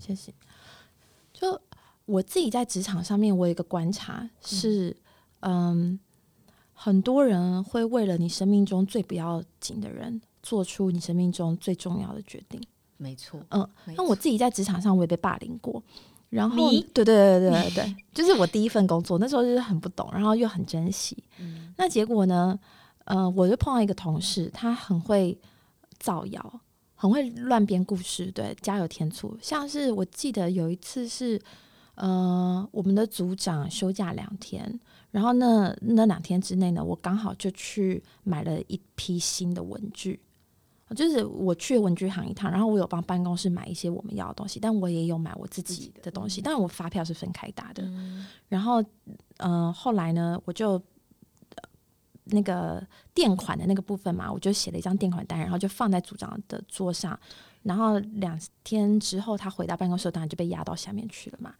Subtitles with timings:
[0.00, 0.32] 谢谢。
[1.32, 1.60] 就
[2.06, 4.96] 我自己在职场上面，我有一个观察是，
[5.40, 6.00] 嗯，
[6.72, 12.60] 很多人会为了你生命中最不要紧的人，做出你生命中最重要的决定。
[12.96, 15.82] 没错，嗯，那我自己在职场上我也被霸凌过，
[16.28, 21.16] 然后对对对对对对， 就是我第一份工作，那时候就是很不懂，然后又很珍惜。
[21.38, 22.58] 嗯那结果呢，
[23.04, 25.38] 呃，我就碰到一个同事，他很会
[25.98, 26.60] 造谣，
[27.00, 29.34] 很会乱编故事，对，加油添醋。
[29.40, 31.40] 像是我记得有一次是，
[31.94, 34.78] 呃，我们的组长休假两天，
[35.10, 40.20] 然后那那两天之内呢，我刚好就去买了一批新的文具。
[40.94, 47.82] 就是我去文具行一趟，然后我有帮办公室买一些我们要的东西，但我也有买我自己的东西，但我发票是分开打的。
[47.84, 48.84] 嗯然后，
[49.38, 50.82] 呃，后来呢，我就、呃
[52.30, 52.84] 那个
[53.14, 57.18] 垫款的那个部分嘛，我就写了一张垫款单，然后就放在组长的桌上。
[57.62, 61.54] 然后两天之后，他回到办公室，当然就被压到下面去了嘛。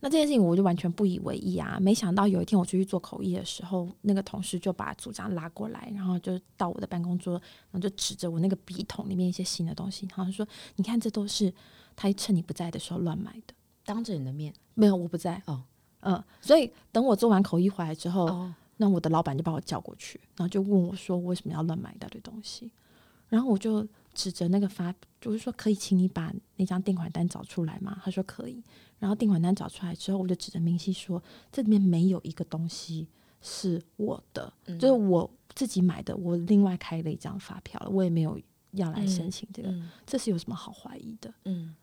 [0.00, 1.78] 那这件事情我就完全不以为意啊！
[1.80, 7.34] 没想到有一天我出去做口译的时候，那个同事就把组长拉过来，然后就到我的办公桌，
[7.70, 11.52] 然后就指着我那个笔筒里面一些新的东西，然后说：“你看，这都是
[11.96, 13.54] 他趁你不在的时候乱买的。”
[13.86, 15.42] 当着你的面没有，我不在。
[15.46, 15.62] 哦，
[16.00, 18.50] 嗯，所以等我做完口译回来之后，
[18.84, 22.70] 那我的老板就把我叫过去，然后就问我说为什么要乱买一大堆东西，
[23.30, 27.98] 然后我就指着那个发，就是说可以请你把那张订款单找出来吗？
[28.04, 28.62] 他说可以，
[28.98, 33.08] 然后订款单找出来之后，我就指着明细说这里面没有一个东西
[33.40, 38.38] 是我的，嗯就是我自己买的，我另外开了一张发票了，我也没有
[38.72, 41.32] 要来申请这个，嗯这是有什么好怀疑的？
[41.44, 41.74] 嗯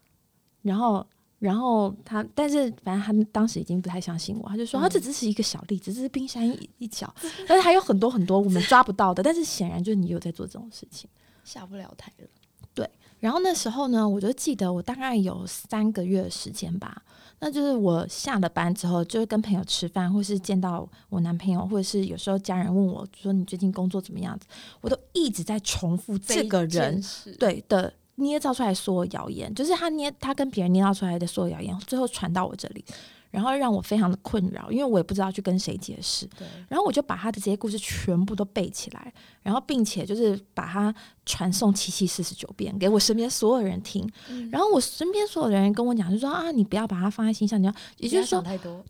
[0.62, 1.04] 然后，
[1.42, 7.12] 然后他，但是反正他们当时已经不太相信我，他就说：“嗯啊，这只是一个小例子，这是冰山一一角，
[7.48, 9.24] 但是还有很多很多我们抓不到的。
[9.24, 11.10] 但是显然就是你有在做这种事情。
[11.44, 12.28] 下不了台了。
[12.76, 12.88] 对
[13.20, 17.02] 然后那时候呢，我就记得我大概有三个月的时间吧，
[17.40, 24.46] 那就是我下了班之后，就是跟朋友吃饭，或是见到我男朋友，或者是有时候家人问我说你最近工作怎么样子，
[24.80, 27.92] 我都一直在重复这个人是对的
[28.22, 32.86] 捏造出来说谣言，就是他捏他跟别人捏造出来的说谣言，最后传到我这里，
[33.32, 36.28] 然后让我非常的困扰，因为我也不知道去跟谁解释。
[36.38, 40.94] 对，然后我就把他的这些故事全部都背起来，然后并且就是把它
[41.26, 44.08] 传送七七四十九遍给我身边所有人听。
[44.30, 48.84] 嗯然后我身边所有的人跟我讲，就说啊，你不要把它放在心上，你要，也就是说太多，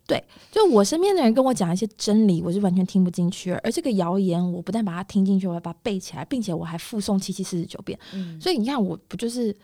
[0.50, 7.96] 就我身边的人跟我讲一些真理，我是完全听不进去，而这个谣言，我不但把它听进去，我还把它背起来，并且我还附送七七四十九遍。
[8.12, 9.56] 嗯，所以你看，我不就是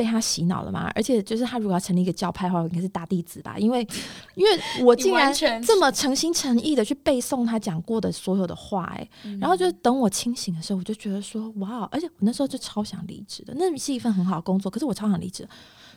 [0.00, 0.90] 被他洗脑了嘛？
[0.94, 3.58] 而且就是他如果要成立一个教派的话，我应该是大弟子吧？
[3.58, 3.86] 因为
[4.34, 5.30] 因为我竟然
[5.62, 11.86] 这么诚心诚意的去背诵他讲过的所有的话、哎、嗯然后就等我清醒的时候，我就觉得说，哇！
[11.92, 15.46] 而且我那时候就超想离职的，那是一份很好的工作，可是我超想离职。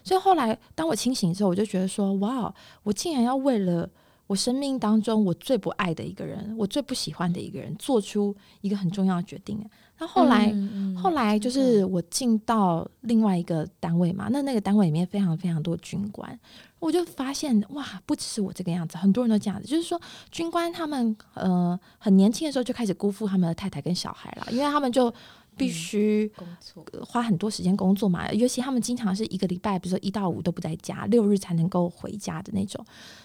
[0.04, 2.54] 所以后来当我清醒的时候，我就觉得说，哇！
[2.84, 3.90] 我竟然要为了
[4.28, 9.64] 我生命当中我最不爱的一个人，我最不喜欢的一个人，做出一个很重要的决定。
[10.00, 16.38] 那后来，嗯后来就是我进到另外一个单位嘛，那那个单位里面非常非常多军官，
[16.80, 20.00] 我就发现哇，不只是我这个样子，很多人都这样子，就是说
[20.32, 25.14] 军官他们呃很年轻的时候就开始辜负他们的太太跟小孩了，因为他们就
[25.56, 32.84] 必须工作，呃花很多时间工作嘛，尤其他们经常是一个礼拜，比如说一到五都不在家，六日才能够回家的那种。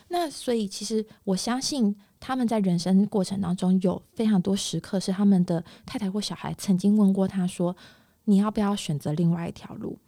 [0.08, 7.76] 那所以其实我相信他们在人生过程当中有非常多时刻是他们的太太或小孩曾经问过他说
[8.26, 9.98] ：“你要不要选择另外一条路？”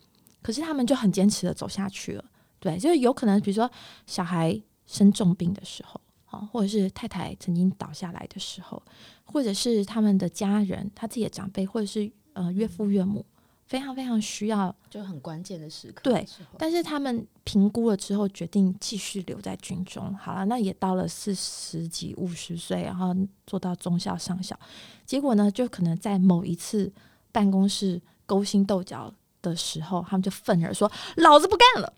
[0.43, 2.25] 可是他们就很坚持的走下去了。
[2.59, 3.71] 对，就是有可能比如说
[4.07, 6.01] 小孩生重病的时候。
[6.31, 8.81] 啊，或者是太太曾经倒下来的时候，
[9.25, 13.27] 或者是他们的家人，他自己的长辈，或者是呃岳父岳母，
[13.71, 16.27] 非常非常需要，就很关键的时刻对
[16.59, 20.13] 但是他们评估了之后，决定继续留在军中。
[20.17, 23.15] 好了，那也到了四十几、五十岁，然后
[23.47, 24.59] 做到中校、上校，
[25.07, 26.93] 结果呢，就可能在某一次
[27.31, 31.93] 办公室勾心斗角的时候，他们就愤而说：“老子不干了。”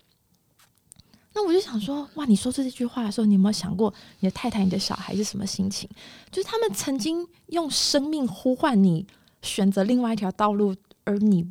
[1.33, 2.25] 那我就想说，哇！
[2.25, 5.89] 你说这句话的时候，你有没有想过你的太太、你的小孩是什么心情？
[6.29, 9.07] 就是他们曾经用生命呼唤你
[9.41, 11.43] 选择另外一条道路，而你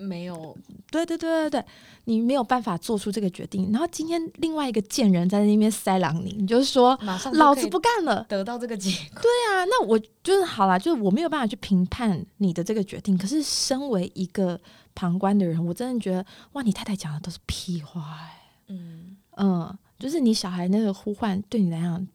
[0.00, 0.56] 没有
[0.90, 1.64] 对对对对对，
[2.04, 3.70] 你没有办法做出这个决定。
[3.70, 8.24] 然后今天另外一个贱人在那边塞狼你，你就是说马上老子不干了。
[8.28, 13.16] 得到这个结果，对啊，那我就是好啦，就是我没有办法去评判你的这个决定。
[13.16, 14.60] 可是身为一个
[14.94, 22.06] 旁观的人，我真的觉得哇，你太太讲的都是屁话哎、嗯，嗯，就是你小孩那个呼唤对你来讲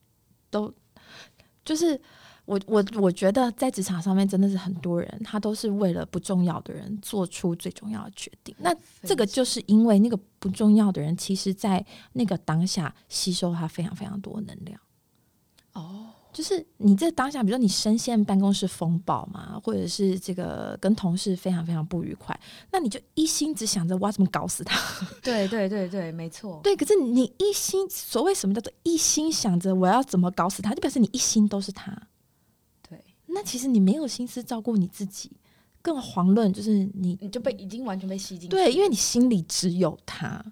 [0.50, 0.74] 都
[1.64, 2.00] 就是
[2.46, 8.56] 我我我觉得在职场上面真的是很多人，他都是为了不重要的人做出最重要的决定。
[8.60, 11.84] 那这个就是因为那个不重要的人，其实在
[12.14, 14.80] 那个当下吸收他非常非常多能量。
[15.74, 22.40] 哦，就是你这当下，比如说你深陷办公室风暴嘛，或者是这个跟同事非常非常不愉快，
[22.72, 24.80] 那你就一心只想着我要怎么搞死他。
[25.24, 26.62] 对对对对，没错。
[26.64, 31.92] 对，可是你一心，所谓什么叫做一心想着我要怎么搞死他，就表示你一心都是他。
[33.36, 35.30] 对，那其实你没有心思照顾你自己，
[35.82, 38.56] 更遑论就是你你就被已经完全被吸进去。
[38.56, 40.44] 对，因为你心里只有他。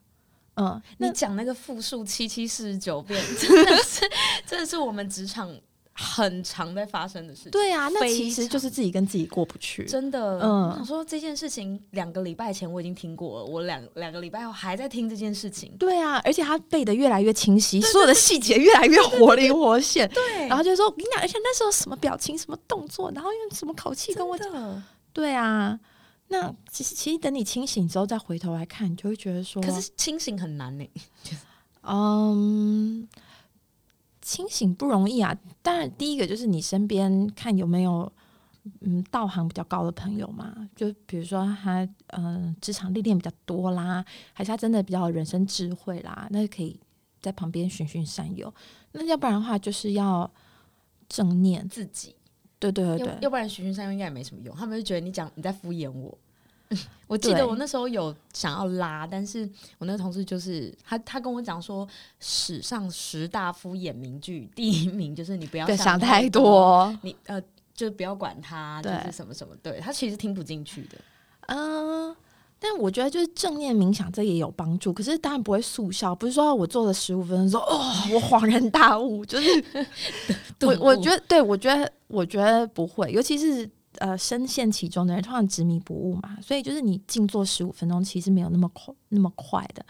[0.55, 4.01] 嗯，你讲那个复数七七四十九遍， 真的是
[4.45, 5.49] 真的是我们职场
[5.93, 7.51] 很常在发生的事情。
[7.51, 9.85] 对啊，那其实就是自己跟自己过不去。
[9.85, 15.71] 真的，嗯我想说这件事情两个礼拜前我已经听过了，我两两个礼拜后还在听这件事情。
[15.77, 20.09] 对啊，而且他背的越来越清晰，所有的细节越来越活灵活现。
[20.09, 25.79] 对然后就说：“我跟你讲，而且那时候什么表情、什么动作，然后用什么口气跟我讲。，”对啊，
[26.29, 30.89] 那其实其实等你清醒之后再回头来看，你就会觉得说，可是清醒很难呢。
[31.83, 33.07] 嗯，
[34.23, 35.37] 清醒不容易啊。
[35.61, 38.11] 当然，第一个就是你身边看有没有
[38.79, 44.03] 嗯道行比较高的朋友嘛，就比如说他嗯、呃职场历练比较多啦，
[44.33, 46.79] 还是他真的比较有人生智慧啦，那可以
[47.19, 48.51] 在旁边循循善诱。
[48.93, 50.31] 那要不然的话，就是要
[51.09, 51.67] 正念。
[51.67, 52.15] 自己，
[52.59, 56.17] 对对对对，要要不然循循善诱应该也没什么用，他们就觉得你讲你在敷衍我。
[57.07, 59.47] 我记得我那时候有想要拉，但是
[59.77, 61.87] 我那个同事就是他，他跟我讲说，
[62.19, 66.97] 史上十大敷衍名句，第一名就是你不要对想太太，多。
[67.01, 67.41] 你呃
[67.75, 70.97] 就不要管他，就是什么什么，对他其实听不进去的。
[71.47, 72.15] 嗯，
[72.59, 79.47] 但我觉得就是正念冥想这也有帮助，可是当然不会速效，不是说我做了十五分钟说哦， 我恍然大悟，就是
[80.61, 83.69] 我我觉得对我觉得我觉得不会，尤其是
[84.03, 89.85] 呃深陷其中的人，通常执迷不悟嘛，所以就是你静坐十五分钟其实没有那么快那么快的。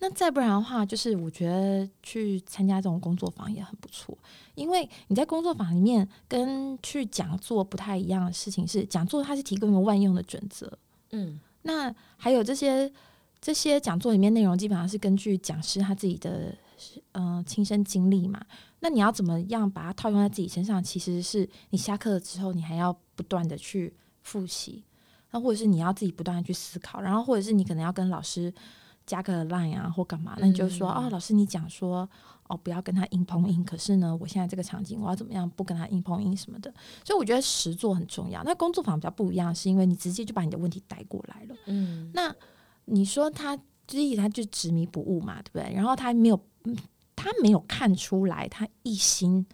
[0.00, 4.14] 那再不然的话，就是我觉得去参加这种工作坊也很不错，
[4.54, 10.70] 因为你在工作坊里面跟去讲座不太一样的事情是，讲座它是提供一个万用的准则，
[11.12, 12.92] 嗯，那还有这些
[13.40, 16.54] 这些讲座里面内容，基本上是根据讲师他自己的
[17.12, 18.44] 嗯、呃亲身经历嘛。
[18.84, 20.84] 那你要怎么样把它套用在自己身上？
[20.84, 23.90] 其实是你下课了之后，你还要不断的去
[24.20, 24.84] 复习，
[25.30, 28.52] 那或者是你要自己不断的去思考，然后或者是你可能要跟老师
[29.06, 32.06] 加个 line 啊或干嘛，那你就说、嗯哦，老师你讲说
[32.48, 36.70] 哦不要跟他硬碰硬，可是呢，我现在这个场景我要怎么样不跟他硬碰硬什么的。
[37.06, 38.44] 所以我觉得实做很重要。
[38.44, 41.56] 那工作坊比较不一样，是因为你直接就把你的问题带过来了。
[41.64, 42.34] 嗯，那
[42.84, 45.74] 你说他第一，他就执迷不悟嘛，对不对？
[45.74, 46.76] 然后他没有，嗯
[47.24, 49.46] 他没有看出来，他一心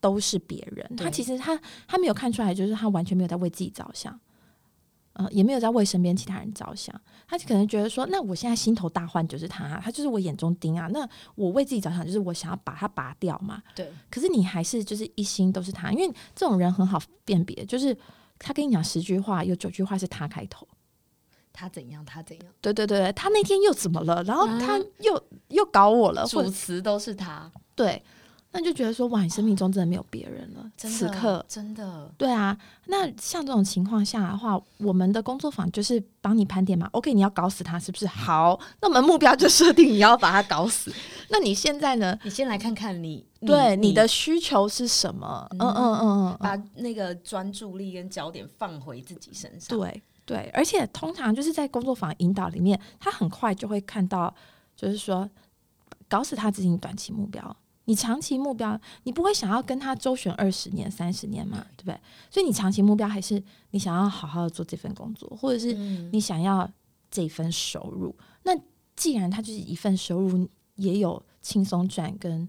[0.00, 0.96] 都是别人。
[0.96, 4.18] 他其实他他没有看出来，就是他完全没有在为自己着想，
[5.12, 6.98] 呃，也没有在为身边其他人着想。
[7.26, 10.88] 他可能觉得说，那我现在心头大患就是他，他就是我眼中钉啊。
[10.90, 13.62] 那我为自己着想，就是我想要把他拔掉嘛。
[13.74, 17.94] 对，可是你还是就是一心都是他，因为这种人很好辨别，就是
[18.38, 20.66] 他跟你讲十句话，有九句话是他开头。
[21.58, 24.22] 他怎样，他怎样，对对对，他那天又怎么了？
[24.22, 28.00] 然后他嗯又、又搞我了，主词都是他，对，
[28.52, 30.70] 那你就觉得说哇，你生命中真的没有别人了。
[30.76, 32.56] 真此刻，真的，对啊，
[32.86, 36.88] 那像这种情况下的话，我们的工作坊就是帮你盘点嘛。
[36.92, 38.06] OK，你要搞死他是不是？
[38.06, 40.92] 好，那我们目标就设定你要把他搞死。
[41.28, 42.16] 那你现在呢？
[42.22, 45.46] 你先来看看你，对你的需求是什么？
[45.58, 49.76] 嗯嗯嗯，把那个专注力跟焦点放回自己身上。
[49.76, 54.34] 对对，而且通常就是在工作坊引导里面，他很快就会看到，
[54.76, 55.26] 就是说
[56.06, 57.56] 搞死他只是你短期目标，
[57.86, 61.98] 你长期目标你不会想要跟他周旋二十年、三十年嘛，对不对？
[62.28, 66.70] 所以你长期目标还是你想要好好的做这份工作，或者是嗯，你想要
[67.10, 68.14] 这份收入。
[68.42, 68.52] 那
[68.94, 72.46] 既然他就是一份收入，也有轻松赚跟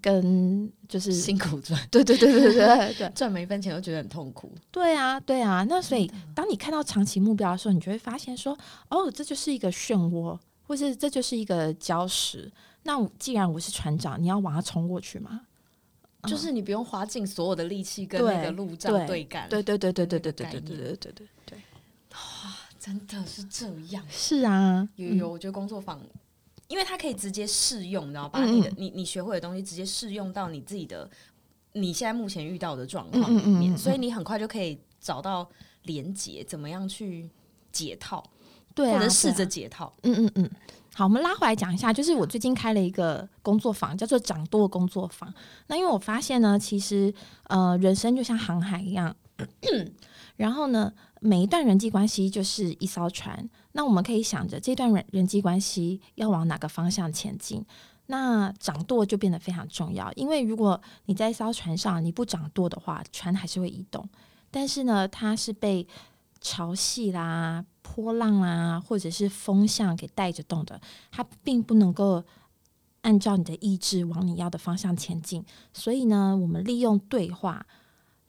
[0.00, 3.08] 跟就是辛苦赚，对对对对对对对。
[3.14, 4.52] 赚每一分钱都觉得很痛苦。
[4.70, 8.56] 对啊，对啊，那所以当你看到长期目标的时候，你就会发现说，
[8.88, 12.50] 哦，这就是一个漩涡，或是这就是一个礁石。
[12.82, 15.42] 那既然我是船长，你要往它冲过去吗？
[16.26, 21.58] 就是你不用花尽所有的力气跟对那个路障对对干，对对对对对对对对对对对对对
[22.12, 22.18] 哇，
[22.78, 24.02] 真的是这样。
[24.08, 26.00] 是啊，有有，我觉得工作坊，
[26.68, 31.08] 因为它可以直接试用，你知道，把你的嗯你你学会的东西直接试用到你自己的
[31.72, 35.48] 你现在目前遇到的状况里面，嗯所以你很快就可以找到
[35.82, 37.28] 连接，怎么样去
[37.70, 38.22] 解套，
[38.74, 39.92] 对啊，或者试着解套。
[40.02, 40.50] 嗯嗯嗯，
[40.94, 45.32] 好，我们拉回来讲一下，就是我最近开了一个工作坊，叫做掌舵工作坊。
[45.66, 47.12] 那因为我发现呢，其实
[47.48, 49.14] 呃，人生就像航海一样，
[50.36, 50.92] 然后呢，
[51.26, 53.48] 每一段人际关系就是一艘船。
[53.72, 57.64] 那我们可以想着这段人人际关系要往哪个方向前进，
[58.08, 60.12] 那掌舵就变得非常重要。
[60.12, 64.06] 因为如果你在一艘船上你不掌舵的话，船还是会移动，
[64.50, 65.88] 但是呢，它是被
[66.42, 67.64] 潮汐啦。
[67.82, 70.80] 波浪啊，或者是风向给带着动的，
[71.12, 72.24] 它并不能够
[73.02, 75.44] 按照你的意志往你要的方向前进。
[75.72, 77.64] 所以呢，我们利用对话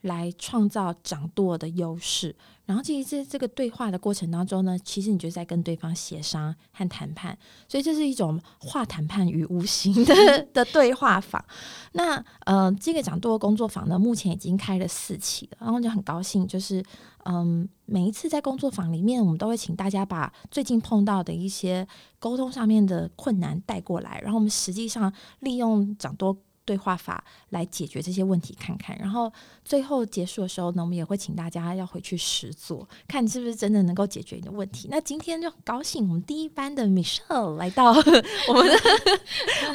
[0.06, 2.34] 来创造掌舵的优势。
[2.64, 7.38] 然后，其实在这个对话的过程当中呢，其实你就在跟对方协商和谈判。
[7.68, 10.14] 所以，这是一种化谈判于无形的
[10.52, 11.46] 的对话法。
[11.92, 16.82] 那呃，这个掌舵工作坊呢，目前已经开了四期了，然后就很高兴，就是
[17.24, 21.86] 嗯，每一次在工作坊里面，我们都会请大家把最近碰到的一些
[22.18, 26.36] 沟通上面的困难带过来，然后我们实际上利用掌舵。
[26.66, 28.98] 对话法来解决这些问题，看看。
[28.98, 29.32] 然后
[29.64, 34.88] 最后结束的时候呢，我们也会请大家要回去实做，看你是不是真的能够解决你的问题。
[34.90, 38.74] 那今天就很高兴，我们第一班的 Michelle 来到我们的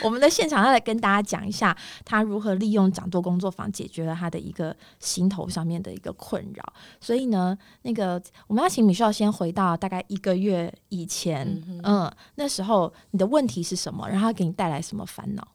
[0.03, 6.73] 我们的现场，要来跟大家讲一下他如何利用掌舵工作坊解决了他的一个心头上面的一个困扰。
[6.99, 11.47] 所以呢，那个我们要请 Michelle 先回到大概一个月以前，
[11.83, 14.09] 嗯，那时候你的问题是什么？
[14.09, 15.47] 然后给你带来什么烦恼？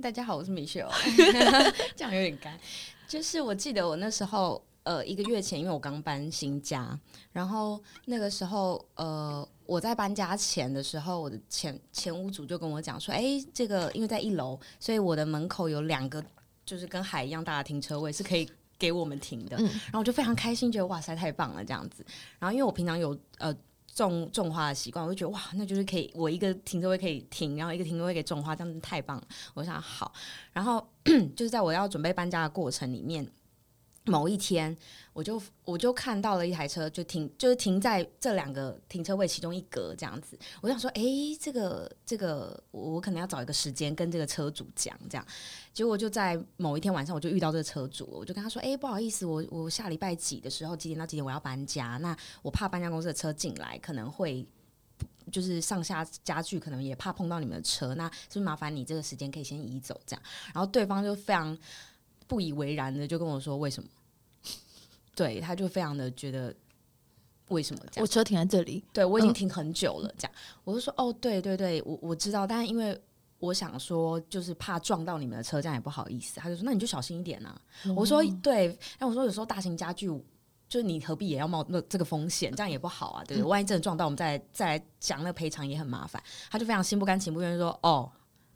[0.00, 0.02] 好。
[0.02, 0.88] 大家好，我是米秀，
[1.94, 2.58] 这样有点干。
[3.06, 6.98] 就是我记得我那时候，呃，一个月前，因为我刚搬新家，
[7.32, 16.24] 然后那个时候，呃，我在搬家前的时候，我的前前屋主就跟我讲说，哎，这个因为在一楼，所以我的门口有两个
[16.64, 19.56] 就是跟海一样大的停车位是可以给我们停的。
[19.58, 22.02] 然后我就非常开心，觉得哇塞，太棒了这样子。
[22.38, 23.54] 然后因为我平常有呃。
[23.94, 29.24] 种种花的习惯，我就觉得哇，那就是可以，我一个停车位可以停，然后一个停车位可以种花，这样子太棒了。
[29.54, 30.12] 我想好，
[30.52, 30.86] 然后
[31.36, 33.26] 就是在我要准备搬家的过程里面。
[34.06, 34.74] 某一天，
[35.12, 40.38] 我就我就看到了一台车，就停就是停在这两个停车位其中一格这样子。
[40.62, 41.02] 我想说，哎，
[41.38, 45.26] 这个这个，我可能要找一个时间跟这个车主讲这样。
[45.74, 54.44] 结果就在某一天晚上，我就遇到这个车主，我就跟他说，哎，不好意思，我我下礼拜几的时候几点到几点我要搬家，那我怕搬家公司的车进来可能会
[55.30, 60.22] 就是上下家具，可能也怕碰到你们的车，那是不是麻烦你这个时间可以先移走这样？
[60.54, 61.56] 然后对方就非常。
[62.30, 63.88] 不以为然的就跟我说为什么？
[65.16, 66.54] 对，他就非常的觉得
[67.48, 68.02] 为什么这样？
[68.02, 70.14] 我车停在这里，对我已经停很久了。
[70.16, 70.32] 这样，
[70.62, 72.96] 我就说哦，对对对，我我知道，但是因为
[73.40, 76.38] 我想说，就是怕撞到你们的车，这样也不好意思。
[76.38, 77.60] 他就说那你就小心一点啊。
[77.96, 80.06] 我说对，那我说有时候大型家具，
[80.68, 82.54] 就是你何必也要冒那这个风险？
[82.54, 83.50] 这样也不好啊，对不对？
[83.50, 86.22] 万一真的撞到，我们再再来讲那个赔偿也很麻烦。
[86.48, 88.10] 他就非常心不甘情不愿说哦。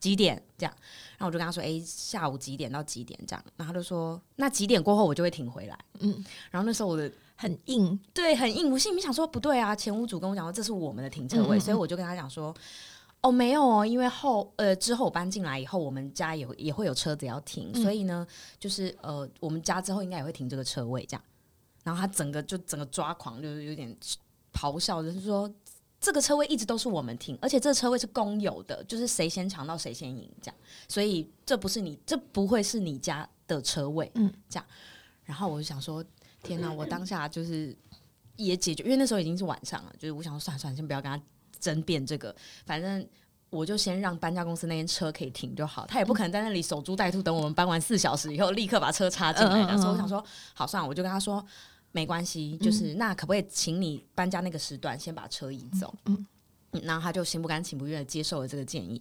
[0.05, 0.75] 几点这样？
[1.17, 8.71] 然后我就跟他说：“哎，下午几点到几点这样？”然后他就说：“那几点过后我就会停回来。”嗯，然后那时候我的很硬，对，很硬。
[8.71, 12.55] 我心里面想说：“不对啊，前屋主跟我讲说这是我们的停车位，所以我就跟他讲说
[13.23, 18.27] ：‘哦，没有哦，因为后呃之后我搬进来以后，我们家也也会有车子要停，所以呢，
[18.61, 21.25] 就是呃我们家之后应该也会停这个车位这样。’
[21.83, 23.97] 然后他整个就整个抓狂，就是有点
[24.53, 25.51] 咆哮，就是说。
[26.05, 30.57] 这个车位一直都是我们停，而且这个车位是公有的，就是谁先抢到谁先赢这样，
[30.87, 34.67] 所以这不是你，这不会是你家的车位，嗯，这样。
[35.25, 36.05] 然后我就想说，
[36.43, 36.71] 天哪！
[36.71, 37.75] 我当下就是
[38.37, 41.19] 也解决，因为那时候已经是晚上了，就是我想说，算了算了，先不要跟他
[41.59, 43.09] 争辩这个，反正
[43.49, 49.75] 我就先让搬家公司那间车可以停就好，他也不可能在那里守株待兔，等我们搬完四小时以后立刻把车插进来。
[49.79, 51.43] 所以我想说，好算了，我就跟他说。
[51.95, 55.95] 没关系，就是那可不可以请你搬家那个时段先把车移走？
[56.07, 56.27] 嗯，
[56.83, 59.01] 然后他就心不甘情不愿的接受了这个建议，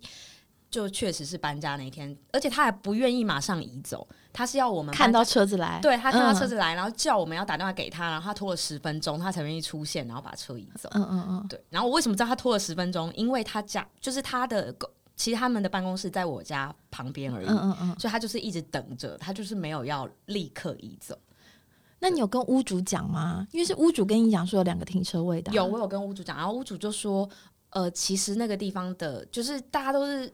[0.69, 10.87] 就确实是搬家那一天，而且他还不愿意马上移走，他是要我们看到车子来，对他看到车子来，然后叫我们要打电话给他，然后他拖了十分钟，他才愿意出现，然后把车移走。
[10.93, 11.59] 嗯嗯嗯，对。
[11.71, 13.11] 然后我为什么知道他拖了十分钟？
[13.15, 14.71] 因为他家就是他的，
[15.15, 17.47] 其实他们的办公室在我家旁边而已。
[17.47, 21.17] 嗯嗯嗯，所以他就是一直等着，他就是没有要立刻移走。
[22.03, 23.47] 那你有跟屋主讲吗？
[23.53, 25.49] 因为是屋主跟你讲说有两个停车位的。
[25.53, 27.27] 有，我有跟屋主讲，然后屋主就说，
[27.69, 30.29] 呃，其实那个地方的，就是大家都是，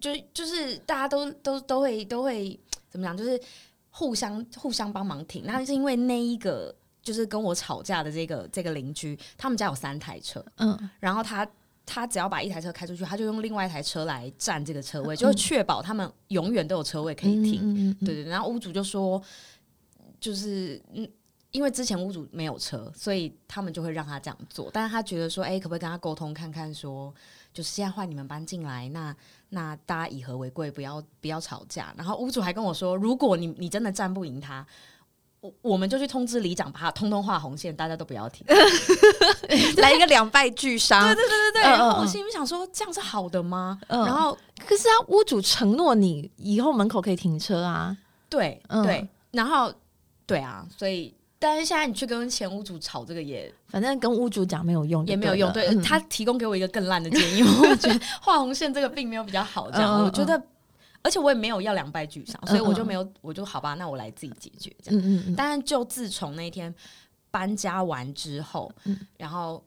[0.00, 2.58] 就就是大家都都都会都会
[2.90, 3.40] 怎么讲，就是
[3.88, 5.44] 互相互相帮忙停。
[5.46, 11.46] 那是因为那一个就是跟我吵架的这个这个邻居，他们家有三台车，嗯，然后他
[11.86, 17.94] 他只要把一台车开出去，他就用另外一台车来占这个车位，就确保他们永远都有车位可以停。
[18.00, 19.22] 对对，然后屋主就说。
[20.26, 21.08] 就是嗯，
[21.52, 24.68] 因为之前屋主没有车，所以他们就会让他这样做。
[24.72, 27.14] 但是他觉得说，哎，可不可以跟他沟通看看，说
[27.54, 29.14] 就是现在换你们搬进来，那
[29.50, 31.94] 那大家以和为贵，不要不要吵架。
[31.96, 34.66] 然后屋主还跟我说，如果你你真的站不赢他。
[35.40, 38.44] 我我们就去通知里长，把他通通画红线，大家都不要停，
[39.76, 41.04] 来一个两败俱伤。
[41.04, 41.62] 对对对对对。
[41.62, 43.78] 然后我心里想说，这样是好的吗？
[43.86, 47.96] 然后可是啊，屋主承诺你以后门口可以停车啊。
[48.30, 49.06] 对对。
[49.30, 49.72] 然后
[50.26, 55.52] 对啊，所以但是现在你去跟前屋主吵这个也，反正跟屋主讲没有用，也没有用。
[55.52, 59.70] 对他提供给我一个更烂的建议，我觉得画红线这个并没有比较好。
[59.70, 60.42] 这样我觉得。
[61.02, 65.00] 而且我也没有要两败俱伤，所以我就没有，我就好吧，那我来自己解决这样。
[65.00, 65.34] 嗯嗯嗯。
[65.36, 66.74] 但是就自从那天
[67.30, 68.72] 搬家完之后，
[69.16, 69.62] 然后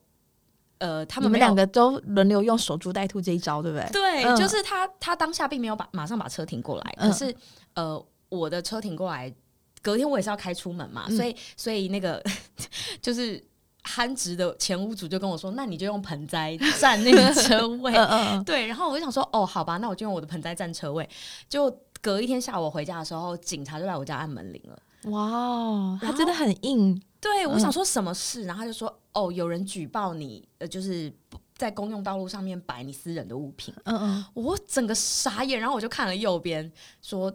[0.79, 3.89] 呃，他们们两个都轮流用守株待兔这一招，对不对？
[3.89, 7.33] 对，就是他他当下并没有把马上把车停过来，可是
[7.73, 9.33] 呃，我的车停过来，
[9.81, 12.23] 隔天我也是要开出门嘛，所以所以那个
[13.01, 13.43] 就是。
[13.81, 17.91] 憨直的前屋主就跟我说：“那你就用盆栽占那个车位。
[18.45, 21.09] ”对，然后我就想说：“哦，好吧，那我就用我的盆栽占车位。”
[21.49, 24.79] 就隔一天下午我回家的时候，警察就来我家按门铃了。
[25.09, 27.01] 哇，他真的很硬。
[27.21, 31.11] 对，我想说什么事，然后他就说：“哦，有人举报你，呃，就是
[31.55, 36.69] 在公用道路上面摆你私人的物品。”嗯嗯，我整个傻眼，然后我就看了右边
[37.01, 37.33] 说。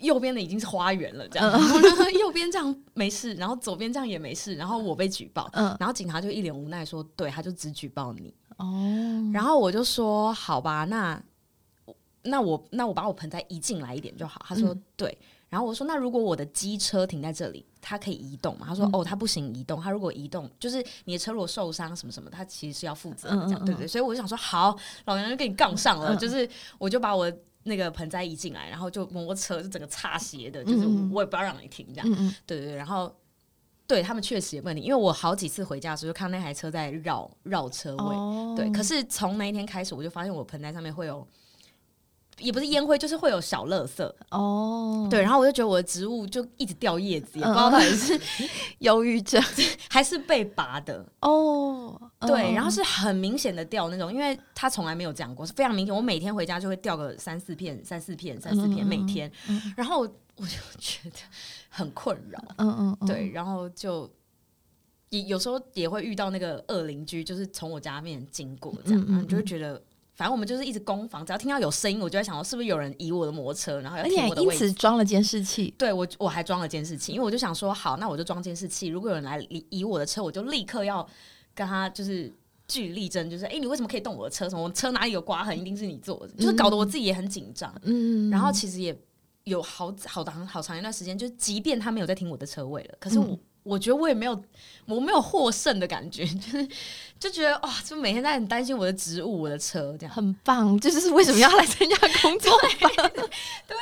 [0.00, 1.52] 右边的已经是花园了，这样，
[2.18, 11.20] 右边这样没事，然后左边这样也没事，然后我被举报，然后警察就一脸无奈说：“对，他就只举报你。”哦，然后我就说：“好吧，那
[12.22, 15.16] 那我那我把我盆栽移进来一点就好。”他说：“对。”
[15.50, 26.48] 然后我说：“那如果我的机车停在这里，它可以移动吗？”他说：“哦，它不行移动，它如果移动，就是你的车如果受伤什么什么，它其实是要负责的，这样对不对？”所以我就想说：“好，老娘就跟你杠上了，就是
[26.78, 27.32] 我就把我。”
[27.64, 32.08] 那个盆栽一进来，然后就摩托车就整个擦鞋的，就是我也不要让你停这样，
[32.46, 33.14] 对对对，然后
[33.86, 41.26] 对他们确实也问题，因为我好几次回家的时候就看那台车在绕绕车位，对，可是从那一天开始，我就发现我盆栽上面会有。
[42.38, 45.06] 也不是烟灰，就是会有小垃圾哦。
[45.10, 48.20] 对，然后我就觉得我的植物就一直掉叶子，也不知道到底是
[48.80, 49.42] 忧郁症
[49.88, 52.00] 还是被拔的哦。
[52.20, 55.94] 对，然后是很明显的掉那种，因为他从来没有这样过，是非常明显。
[55.94, 59.30] 我每天回家就会掉个三四片、三四片、三四片，每天。
[59.76, 61.18] 然后我就觉得
[61.68, 62.42] 很困扰。
[62.58, 64.10] 嗯嗯，对，然后就
[65.10, 69.80] 也有时候也会遇到那个恶邻居，就是从我家面经过这样，你就会觉得。
[70.14, 73.98] 反正我们就是一直攻防，只要听到有声音，我就在想说是不是有人移我的摩托车，然后。
[74.08, 75.74] 因此装了监视器。
[75.76, 78.86] 对我，我还装了监视器，因为我就想说，好，那我就装监视器。
[78.86, 81.04] 如果有人来移移我的车，我就立刻要
[81.52, 82.32] 跟他就是
[82.68, 84.48] 据理力争，就是哎，你为什么可以动我的车？
[84.48, 87.74] 什么车哪里有刮痕，一定是你做的，就是搞得我自己也很紧张。
[87.82, 88.30] 嗯。
[88.30, 88.96] 然后其实也
[89.42, 93.36] 有好好长好长一段时间，就即便他没有在停我的车位了，可是我。
[93.64, 94.40] 我觉得我也没有，
[94.86, 96.68] 我没有获胜的感觉， 就是
[97.18, 100.78] 就觉得哇，就每天在很担心我的植物、我的车这样，很棒。
[100.78, 102.52] 就是为什么要来参加工作？
[102.78, 103.10] 对对
[103.66, 103.76] 对，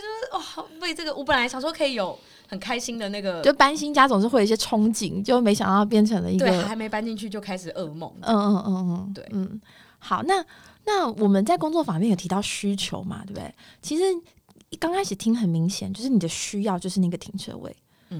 [0.00, 8.12] 就是哇，为这个我本来想说可以有很开心的那个，就搬新家总是会有一些憧憬，就没想到变成了一个还没搬进去就开始噩梦。
[8.20, 9.60] 嗯嗯嗯嗯，对，嗯。
[9.98, 10.44] 好，那
[10.84, 13.54] 那我们在工作方面有提到需求嘛，对不对？
[13.80, 14.02] 其实
[14.78, 17.74] 刚开始听很明显，就是你的需要就是那个停车位。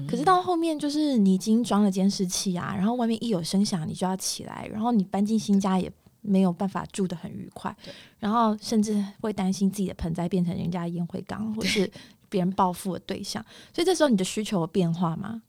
[0.07, 7.75] 可是到后面，就是你已经装了监视器啊，然后外面一有声响，你就要起来，然后你搬进新家也没有办法住得很愉快，
[8.17, 11.89] 然后甚至会担心自己的盆栽变成人家烟灰缸，或是
[12.29, 13.45] 别人报复的对象。
[13.73, 15.41] 所以这时候你的需求有变化吗？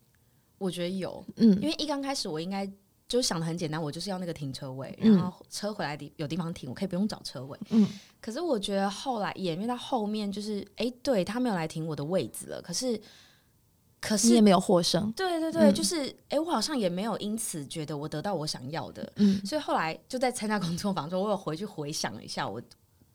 [0.58, 2.70] 我觉得有，嗯，因为一刚开始我应该
[3.06, 7.58] 就想的很简单，我就是要那个停车位，然后车回来的有地方停，我可以不用找车位。
[7.70, 7.86] 嗯，
[8.20, 13.00] 可是我觉得后来演变到后面，就是哎，对他没有来停我的位置了，可是。
[14.06, 22.60] 可是也没有获胜，对对对，就是哎，我好像也没有因此觉得我得到我想要的，嗯，所以后来就在参加工作坊中，我有回去回想了一下，我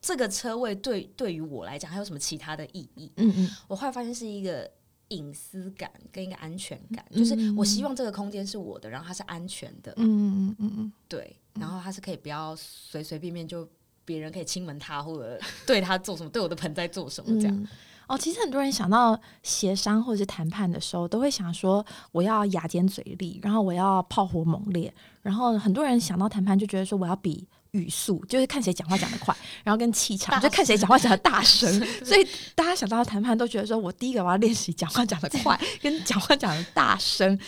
[0.01, 3.11] 这个车位对对于我来讲还有什么其他的意义？
[3.17, 4.67] 嗯嗯，我后来发现是一个
[5.09, 13.69] 隐私感跟一个安全感，就是我希望这个空间是我的，然后它是安全的，嗯嗯嗯嗯，对，然后它是可以不要随随便便就
[14.05, 17.67] 别人可以亲吻它或者 对它做什么，对我的盆栽做什么这样。
[18.09, 24.91] 哦，其实很多人想到协商或者是谈判的时候，都会想说我要牙尖嘴利，然后我要炮火猛烈，
[25.21, 31.71] 然后很多人想到谈判就觉得说我要比语速，就是看谁讲话讲得快，然后跟气场，就看谁讲话讲得大声。
[32.03, 37.39] 所以大家想到谈判都觉得说我第一个我要练习讲话讲得快，跟讲话讲得大声。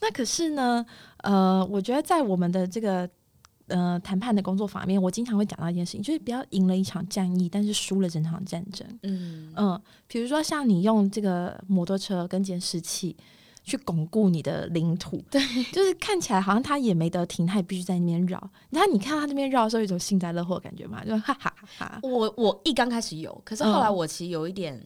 [0.00, 0.84] 那可是呢，
[1.22, 3.08] 呃，我觉得在我们的这个。
[3.70, 8.86] 呃，谈判的工作坊里面，我经常会讲到一件事情，就是不要赢了一场战役，但是输了整场战争。
[9.04, 13.16] 嗯嗯，比如说像你用这个摩托车跟监视器
[13.62, 15.24] 去巩固你的领土。
[15.30, 15.40] 对，
[15.72, 18.50] 就是看起来好像他也没得停，他也必须在那边绕。
[18.70, 22.00] 然后你看他那边绕的时候，有一种幸灾乐祸的感觉嘛，就哈哈哈哈。
[22.02, 24.82] 我我一刚开始有，可是后来嗯我其实有一点，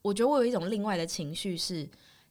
[0.00, 1.88] 我觉得我有一种另外的情绪是，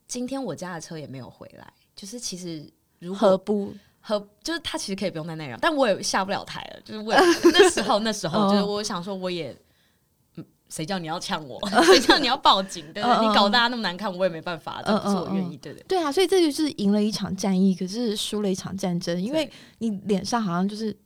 [0.07, 2.65] 今天我家的车也没有回来，就是其实
[2.99, 3.73] 如何不？
[4.01, 7.21] 和就是他其实可以不用在那样，但我也下不了台了，就是为了
[7.53, 9.51] 那时候那时候 就是嗯我想说我也。
[9.51, 11.59] 嗯谁叫你要呛我？
[11.83, 12.93] 谁叫你要报警？
[12.93, 15.83] 对你搞大家那么难看，我也没办法，这不是我愿意，对不对？
[15.89, 20.97] 对啊，所以这就是赢了一场战役，可是输了一场战争，因为你脸上好像就是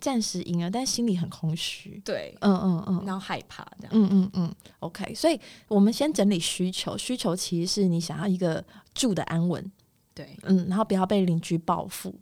[0.00, 2.02] 暂时赢了，但心里很空虚。
[2.04, 3.02] 对，嗯嗯嗯。
[3.06, 3.92] 然后害怕这样。
[3.92, 9.70] 嗯嗯嗯，OK，所以我们先整理需求，需求其实是你想要一个住的安稳，
[10.12, 12.12] 对嗯，然后不要被邻居报复，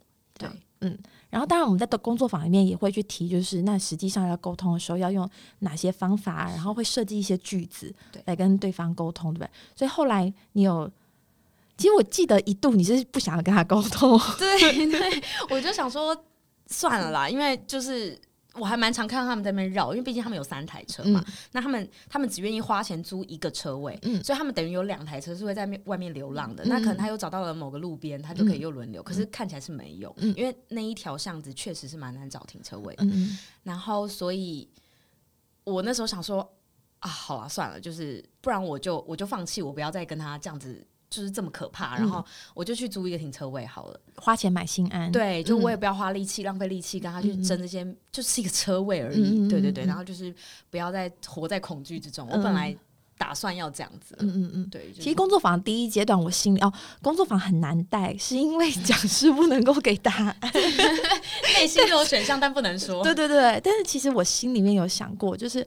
[0.82, 0.98] 这对样
[1.30, 5.28] 然后当然我们在的工作坊里面也会去提，就是那实际上要沟通的时候要用
[5.60, 7.94] 哪些方法，然后会设计一些句子
[8.26, 9.50] 来跟对方沟通，对不对？
[9.74, 10.90] 所以后来你有，
[11.78, 16.14] 其实我记得一度你是不想要跟他沟通， 对对，我就想说
[16.66, 18.20] 算了啦，因为就是
[18.54, 24.22] 我还蛮常看到他们在那边绕，因为毕竟他们有三台车嘛，那他们他们只愿意花钱租一个车位，嗯。
[24.22, 26.62] 所以他们等于有两台车是会在面外面流浪的。
[26.64, 30.34] 嗯那可能他又找到了某个路边，他就可以又轮流，可是看起来是没有，嗯。
[30.36, 34.68] 因为那一条巷子确实是蛮难找停车位，嗯然后所以
[35.64, 36.46] 我那时候想说
[36.98, 40.86] 啊，好了算了，就是不然我就我就放弃，我不要再跟他这样子。
[41.12, 44.01] 就是这么可怕，然后我就去租一个停车位好了。
[44.16, 49.46] 花钱买心安，对，就嗯我也不要花力气、浪费力气跟他去争这些，就是一个车位而已。
[49.46, 50.35] 对对对，嗯然后就是
[50.70, 52.27] 不要再活在恐惧之中。
[52.31, 52.75] 我嗯本来
[53.18, 54.68] 打算要这样子，嗯嗯嗯。
[54.70, 56.72] 对，就是其实工作坊第一阶段，我心里哦，
[57.03, 60.37] 工作坊很难带，是因为讲师不能够给答案。
[61.55, 63.03] 内心有选项，但不能说。
[63.05, 65.66] 对对对，但是其实我心里面有想过，就是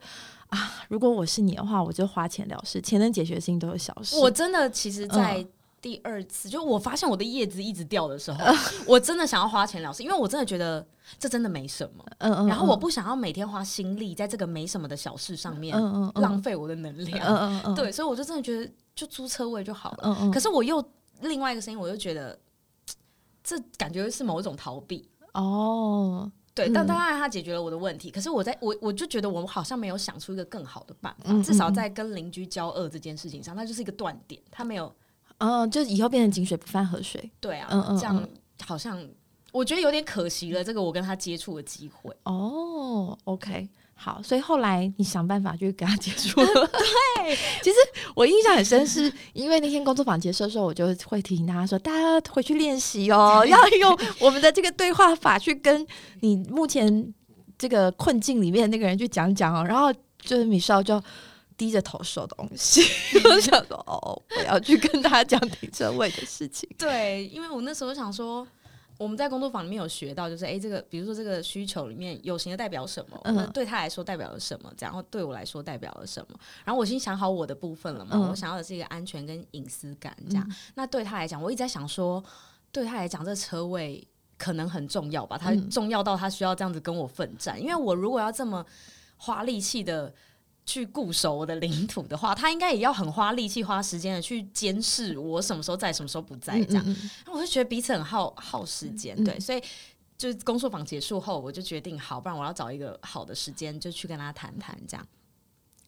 [0.50, 4.18] 啊，如果我是你的话，我就花钱了事，钱能解决的事情都有小事。
[4.18, 5.48] 我真的其实，在嗯
[5.82, 8.40] 第二次，就我发现我的叶子一直掉的时候，
[8.88, 10.84] 我真的想要花钱了事，因为我真的觉得
[11.20, 12.04] 这真的没什么。
[12.18, 17.28] 嗯嗯，然后我不想要每天花心力在这个没什么的小事上面嗯嗯嗯浪费我的能量。
[17.28, 20.00] 嗯嗯嗯，对，所以我就真的觉得就租车位就好了。
[20.04, 20.84] 嗯嗯，可是我又
[21.22, 22.40] 另外一个声音，我又觉得
[23.44, 25.08] 这感觉是某一种逃避。
[25.34, 34.92] 哦，对，嗯但当然他解决了我的问题，可是我在我我就觉得我好像没有想出一个更好的办法，至少嗯在跟邻居交恶这件事情上，它就是一个断点，他没有
[35.40, 37.30] 嗯，就是以后变成井水不犯河水。
[37.42, 38.30] 对啊，嗯嗯这样嗯
[38.66, 39.06] 好像
[39.52, 42.16] 我觉得有点可惜了，这个我跟他接触的机会。
[42.24, 46.48] 哦，OK，好，所以后来你想办法去跟他结束了。
[46.68, 47.76] 对， 其实
[48.14, 55.86] 我印象很深，是因为那天工作坊结束的时候，我就会提醒大家说，大家回去练习哦，要用我们的这个对话法去跟
[56.20, 57.14] 你目前
[57.58, 59.66] 这个困境里面那个人去讲讲哦。
[59.66, 61.02] 然后就是米少就。
[61.58, 62.82] 低着头说东西，
[63.24, 66.70] 我想说哦，我要去跟他讲停车位的事情。
[66.78, 68.46] 对，因为我那时候想说。
[68.98, 76.40] 我们在工作坊里面有学到，就是诶，这个比如说这个需求里面有形的代表什么，嗯那对他来说代表了什么，然后对我来说代表了什么。
[76.64, 80.52] 然后我已经想好我的部分了嘛，嗯我想要的是一个安全跟隐私感，这样。
[80.76, 82.24] 那对他来讲，我一直在想说，
[82.72, 85.38] 对他来讲，这车位可能很重要吧？
[85.38, 88.66] 他嗯重要到他需要这样子跟我奋战，因为我如果要这么
[89.18, 90.14] 花力气的。
[90.66, 96.84] 去固守我的领土的话，他应该也要很花力气、花时间的去监视我什么时候在、什么时候不在，这样。
[96.88, 99.62] 嗯嗯我就觉得彼此很耗耗时间，嗯对，所以
[100.18, 105.08] 就是工作坊结束后，我就决定好，不然我要找一个好的时间，就去跟他谈谈这样。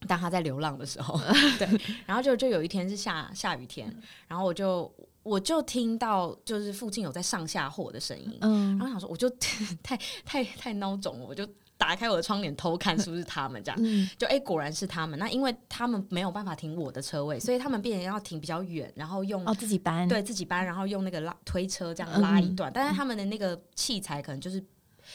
[0.08, 1.20] 当他在流浪的时候，
[1.58, 1.68] 对，
[2.06, 3.92] 然后就就有一天是下下雨天，
[4.28, 9.28] 然后我就我就听到就是附近有在上下货的声音，嗯然后想说我就
[9.82, 15.18] 太太太孬种了，我就打开我的窗帘偷看是不是他们这样，嗯就哎、果然是他们。
[15.20, 24.64] 那因为他们没有办法停我的车位，所以他们变成要停比较远，然后用哦，自己搬，对自己搬，然后用那个拉推车这样嗯拉一段，但是他们的那个器材可能就是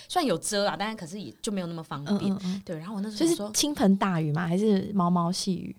[0.09, 2.33] 虽然有遮啦，但是可是也就没有那么方嗯便。
[2.33, 4.47] 嗯嗯，对，然后我那时候就是说倾盆大雨吗？
[4.47, 5.77] 还是毛毛细雨？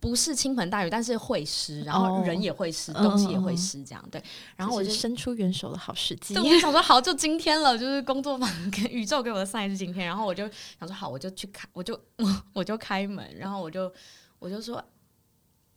[0.00, 4.20] 不是倾盆大雨，但是会湿，然后哦人也会湿，嗯东西也会湿，这样对。
[4.56, 6.32] 然后我就伸出援手的好时机。
[6.32, 12.00] 对，我就想说好，就今天了，就是工作坊跟宇宙给我的 sign 是今天，然后我就想说好，我就去开，我就
[12.54, 13.92] 我就开门，然后我就
[14.38, 14.82] 我就说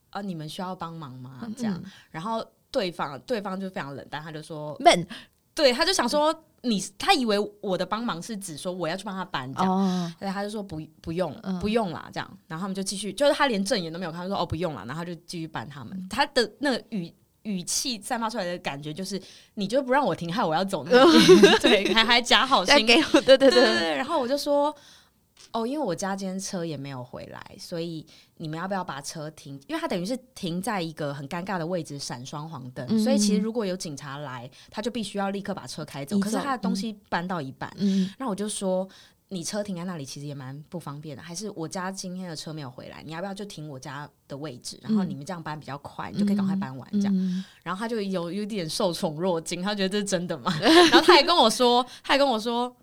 [0.10, 1.46] 啊，你们需要帮忙吗？
[1.58, 5.06] 这样，嗯然后对方对方就非常冷淡，他就说闷
[5.56, 11.60] 对，他就想说你，他以为我的帮忙是指说我要去帮他搬这样，哦，对，他就说不不用、嗯。
[11.60, 17.14] 不用啦，这样，然后他们就继续，就是他连正眼都没有看，他说哦不用了，然后他就继续搬他们，他的那个语
[17.44, 19.22] 语气散发出来的感觉就是，
[19.56, 20.92] 你就不让我停，害我要走那
[21.60, 23.52] 对，还还假好心，给我，对对对。
[23.52, 24.76] 对对对，然后我就说。
[25.54, 28.06] 哦，因为我家今天车也没有回来，所以
[28.38, 29.54] 你们要不要把车停？
[29.68, 36.18] 因为它等于是停在一个很尴尬的位置，闪双黄灯，嗯所以其实如果有警察来，他就必须要立刻把车开走。
[36.18, 38.88] 走可是他的东西搬到一半，嗯那我就说。
[39.30, 44.78] 你车停在那里其实也蛮不方便的，还是我家今天的车没有回来，你要不要就停我家的位置？
[44.80, 47.18] 然后你们这样搬比较快，你就可以赶快搬完这样。
[47.18, 50.56] 嗯然后他就有有点受宠若惊，他觉得这是真的嘛？
[50.62, 52.76] 然后他还跟我说，他还跟我说，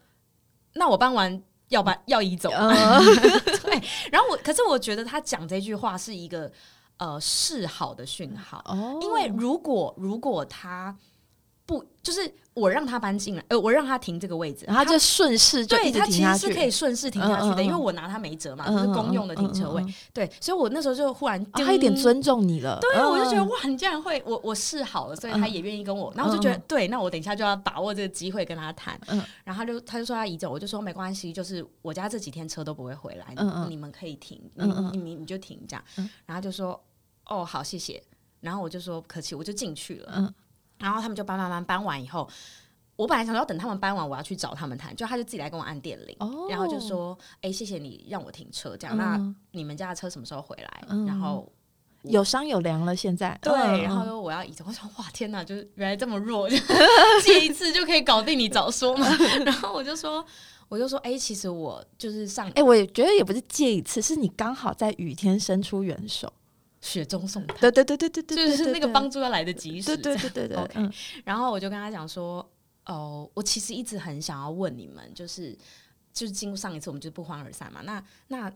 [0.73, 2.51] 那我搬完要把要移走。
[2.51, 3.01] 呃
[3.63, 6.51] 对，然后我可是我觉得他讲这句话是一个
[6.99, 10.97] 呃示好的讯号，哦，因为如果如果他
[11.67, 19.85] 不就是我让他搬进来，呃，我让他停这个位置，然后就顺势就对他其实是可以顺势停下去的，嗯嗯嗯因为我拿他没辙嘛，是公用的停车位。
[20.13, 29.23] 对，所以我那时候就忽然哦他一点尊重你了，对，我就觉得嗯哇，你竟然会，我我示好了，所以他也愿意跟我，然后我就觉得、嗯对，那我等一下就要把握这个机会跟他谈，嗯。
[29.45, 33.35] 然后他就他就说他移走，我就说没关系，就是我家这几天车都不会回来，
[33.69, 36.09] 你们可以停，你你你你就停这样，嗯。
[36.27, 36.81] 然后他就说
[37.27, 38.03] 哦好谢谢，
[38.41, 40.35] 然后我就说不客气，我就进去了，嗯
[40.81, 42.29] 然后他们就搬搬搬搬完以后。
[42.97, 48.95] 我本来想说要等他们搬完，我要去找他们谈，就他就自己来跟我按电铃，哦，然后就说：“哎、谢谢你让我停车，这样。
[48.95, 51.51] 嗯那你们家的车什么时候回来？”嗯然后
[52.03, 56.59] 有商有量了，现在对，嗯然后说我要移走，我说哇天哪，就是原来这么弱，就
[57.25, 59.07] 借一次就可以搞定，你早说嘛。
[59.47, 60.23] 然后我就说，
[60.69, 66.31] 我就说，哎、其实我就是上哎、我也觉得也不是借一次，是你刚好在雨天伸出援手。
[66.81, 69.11] 雪中送炭，对对对对对对，就是那个帮。
[69.11, 69.97] 助要来得及时。
[69.97, 70.93] 对对对对对 OK 嗯
[71.25, 72.49] 然后我就跟他讲说，
[72.87, 75.57] 哦，我其实一直很想要问你们，就是
[76.13, 77.81] 就是经过上一次我们就不欢而散嘛。
[77.83, 78.53] 那那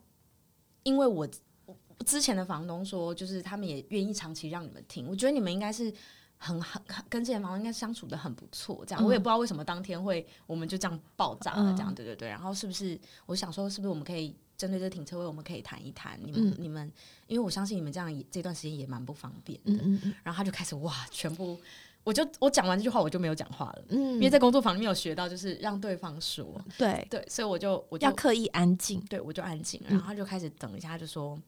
[0.84, 1.28] 因为我
[1.66, 5.92] 我之前的房东说，就是他们也愿意长期让你们听，我觉得你们应该是。
[6.36, 12.28] 很很很跟之前房东应该相处的很不错，这样、嗯我也不知道为什么当天会我们就这样爆炸了，这样、嗯对对对。
[12.28, 16.18] 然后是不是我想说，是不是我们可以针对这个停车位，我们可以谈一谈？
[16.22, 16.54] 你们、嗯。
[16.58, 16.92] 你们，
[17.26, 19.72] 因为我相信你们这样也这段时间也蛮不方便的。
[19.72, 20.14] 嗯嗯嗯。
[20.22, 21.58] 然后他就开始哇，全部，
[22.02, 27.06] 我就我讲完这句话我就没有讲话了，嗯，因为在工作坊里面有学到，就是让对方说，对。
[27.10, 29.00] 对，所以我就我就要刻意安静。
[29.02, 29.80] 对我就安静。
[29.88, 31.40] 然后他就开始等一下，他就说。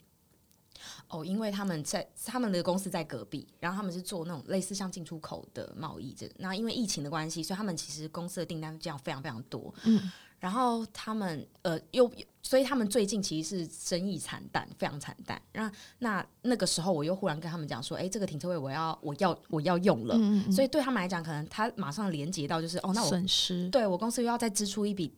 [1.09, 10.11] 哦，因为他们在他们的公司在隔壁，然后他们是做那种类似像进出口的贸易这，那因为疫情的关系，所以他们其实公司的订单这样非常非常多，嗯
[10.47, 12.09] 然后他们呃又
[12.41, 15.43] 所以他们最近其实是生意惨淡，非常惨淡。
[15.55, 25.13] 那那那个时候我又忽然跟他们讲说，哎，这个停车位我要我要我要用了，嗯嗯，所以对他们来讲，可能他马上连接到就是哦，那我损失对我公司又要再支出一笔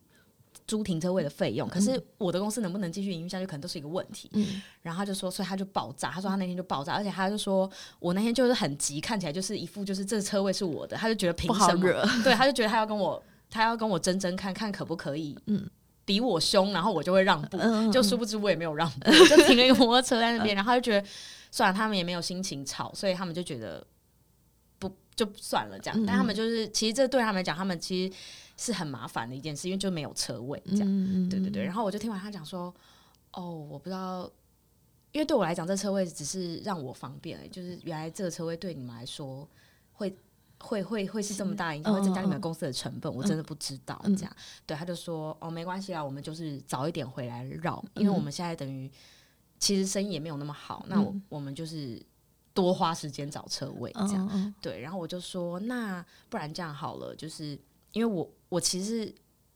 [0.66, 4.30] 租停车位的费用，可是我的公司能不能继续营运下去，可能都是一个问题。
[4.32, 6.10] 嗯然后他就说，所以他就爆炸。
[6.10, 11.86] 他说他那天就爆炸，而且他就说我那天就是很急，看起来就是一副就是这车位是我的，他就觉得凭什么？
[11.86, 12.02] 惹。
[12.24, 15.68] 对，他就觉得他要跟我，他要跟我争争看看可不可以，嗯
[16.04, 17.58] 比我凶，然后我就会让步。
[17.60, 21.06] 嗯，就殊不知我也没有让步，我 就停了一个摩托车在那边，然后就觉得
[21.50, 23.86] 算了，他们也没有心情吵，所以他们就觉得
[24.78, 26.02] 不就算了这样。
[26.02, 28.16] 嗯但他们就是其实这对他们来讲，他们其实
[28.56, 31.28] 是很麻烦的一件事，因为就没有车位这样。
[31.28, 31.62] 对对对。
[31.62, 32.74] 然后我就听完他讲说，
[33.32, 34.22] 哦，我不知道，
[35.12, 39.46] 因为对我来讲，这车位只是让我方便而已，就是原来这个车位对你们来说
[39.92, 40.16] 会。
[40.60, 44.00] 会会会是这么大的影响，嗯会增加你们嗯公司的成本，我真的不知道。
[44.04, 48.90] 嗯这样，对，他就说哦，没关系啦，我们就是早一点回来绕，因为我们现在等于
[49.58, 52.02] 其实生意也没有那么好，那我嗯我们就是
[52.52, 54.54] 多花时间找车位这样。
[54.60, 57.58] 对，然后我就说，那不然这样好了，就是
[57.92, 59.14] 因为我我其实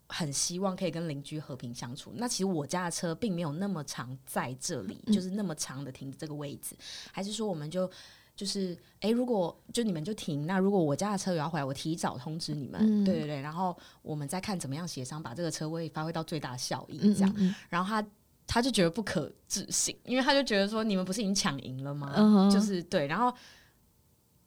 [0.09, 2.13] 很希望可以跟邻居和平相处。
[2.15, 6.77] 那其实我家的车并没有那么长在这里，嗯就是那么长的停这个位置，
[7.11, 7.91] 还是说我们就。
[8.35, 17.35] 就是，诶，如果就你们就停，那如果我家的车有要回来，我提早通知你们，嗯对对对，然后我们再看怎么样协商，把这个车位发挥到最大效益，嗯这样。
[17.37, 18.07] 嗯然后他
[18.47, 22.15] 他就觉得不可置信，因为他就觉得说你们不是已经抢赢了吗？
[22.17, 23.33] 嗯就是对，然后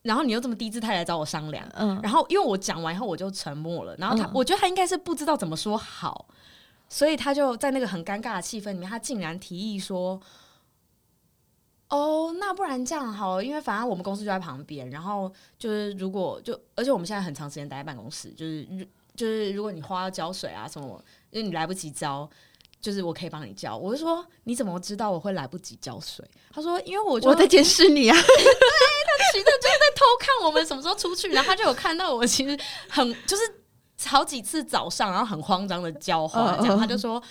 [0.02, 6.26] 然后你又这么低姿态来找我商量，嗯然后因为我讲完以后我就沉默了，然后他、嗯我觉得他应该是不知道怎么说好，
[6.88, 10.20] 所以他就在那个很尴尬的气氛里面，他竟然提议说。
[11.88, 22.28] 哦，那不然这样好了，因为反正我们公司就在旁边，然后就是如果就，而且我们现在很长时间待在办公室，就是如就是如果你花要浇水啊什么，因为你来不及浇，
[22.80, 23.76] 就是我可以帮你浇。
[23.76, 26.28] 我就说你怎么知道我会来不及浇水？
[26.50, 28.16] 他说因为我就我在监视你啊。
[28.18, 33.42] 对他其实就是在偷看我们什么时候出去，然后他就有看到我，其实很就是
[34.06, 37.22] 好几次早上，然后很慌张的浇花，这样嗯嗯他就说。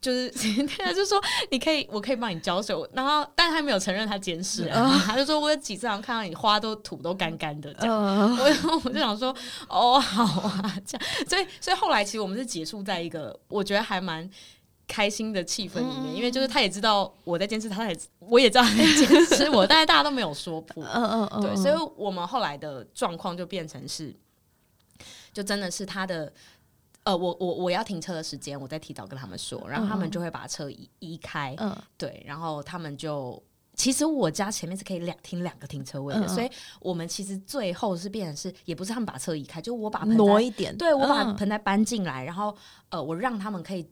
[0.00, 0.30] 就是
[0.78, 7.74] 他就说你可以，我可以帮你浇水，然后但他没有承认他监视啊，他就说我有几次好像看到你花都土都干干的。
[7.74, 9.34] 这样，嗯 我我就想说
[9.68, 14.28] 哦好啊这样，所以所以后来其实我们是结束在一个我觉得还蛮
[14.86, 16.14] 开心的气氛里面，嗯。
[16.14, 20.84] 因为就是他也知道我在监视他，他也我也知道他在监视我，但是大家都没有说破。
[20.94, 21.56] 嗯嗯嗯，对，嗯。
[21.56, 24.14] 所以我们后来的状况就变成是，
[25.32, 26.32] 就真的是他的。
[27.08, 31.74] 呃，我我我要停车的时间，我再提早跟他们说，然后他们就会把车移移开，嗯。
[31.96, 33.42] 对，然后他们就，
[33.74, 41.34] 其实我家前面是可以两停两个停车位的，所以我们其实最后是变成是，也不是他们把车移开，就我把盆，挪一点，对我把嗯。
[41.36, 42.54] 盆栽搬进来，然后
[42.90, 43.88] 呃，我让他们可以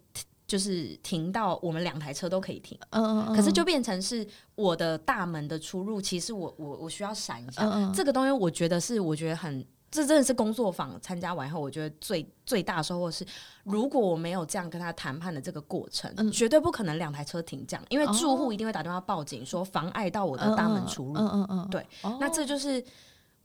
[0.46, 3.26] 就是停到我们两台车都可以停，嗯嗯。
[3.28, 4.26] 嗯，可是就变成是
[4.56, 7.92] 我的大门的出入，其实我我我需要闪一下，嗯嗯。
[7.94, 9.66] 这个东西我觉得是我觉得很。
[9.96, 13.26] 这真的是工作坊参加完以后，我觉得最最大的收获是，
[13.64, 16.30] 如果我没有这样跟他谈判的这个过程，嗯。
[16.30, 21.14] 绝对不可能两台车停这样，因为哦住户一定会打电话报警说妨碍到我的大门出入。
[21.14, 22.84] 嗯嗯嗯，对哦，那这就是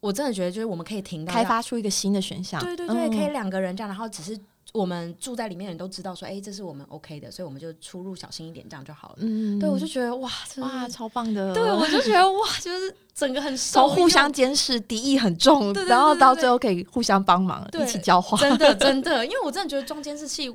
[0.02, 4.38] 我真的觉得，就是我们可以停到开发出一个新的选项，对对对，嗯可以两个人这样，然后只是
[4.74, 9.16] 我们住在里面的人都知道说，哎、这是我们 OK 的，所以我们就出入小心一点，这样就好了。
[9.18, 20.50] 嗯，对，我就觉得哇，哇，超棒的，对，我就觉得哇，就是整个很熟从互相监视，敌意很重，然后到最后可以互相帮忙，一起交换，真的真的，因为我真的觉得装监视器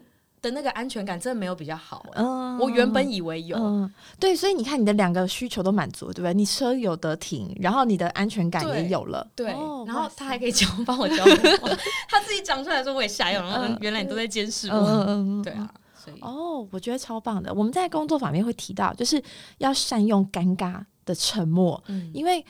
[0.46, 6.32] 的那个安全感真的没有比较好、哎嗯我原本以为有，嗯，对，所以你看你的两个需求都满足，对不对？
[6.32, 11.22] 你车有得停，然后你的安全感也有了，对，哦然后他还可以教帮我教，
[12.08, 17.52] 他自己讲出来的时候我也吓一跳，然后嗯原来你都在监视嗯我，嗯嗯，对啊，所以哦，我觉得超棒的。
[17.52, 19.22] 我们在工作坊面会提到，就是
[19.58, 22.42] 要善用尴尬的沉默，嗯，因为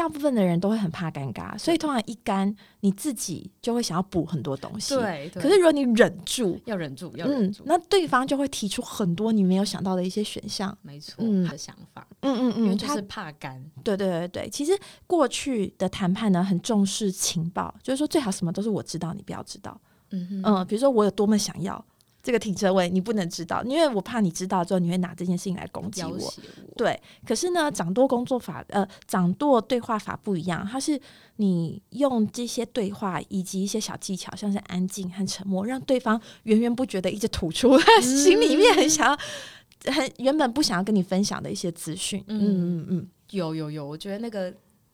[0.00, 5.42] 大部分的人都会很怕尴尬，所以通常一干你自己就会想要补很多东西。，对，对。
[5.42, 10.74] 可是如果你忍住，要忍住，要忍嗯住，，那对方就会提出很多你没有想到的一些选项。
[10.80, 11.46] 没错，嗯。
[11.46, 14.72] 的想法，嗯嗯嗯，他因为就是怕干，对对对对，其实
[15.06, 19.78] 过去的谈判呢，很重视情报，就是说最好什么都是我知道，你不要知道。
[20.12, 21.84] 嗯哼，嗯，比如说我有多么想要
[22.22, 26.10] 这个停车位，你不能知道，因为我怕你知道之后，你会拿这件事情来攻击我。
[26.10, 26.34] 我，
[26.76, 31.00] 对，可是呢，掌舵工作法，呃，掌舵对话法不一样，它是
[31.36, 42.22] 你用这些对话以及一些小技巧，像是安静和沉默，让对方源源不绝的一直吐出他心里面很想要、很原本不想要跟你分享的一些资讯。
[42.26, 44.52] 嗯嗯嗯有有有，我觉得那个。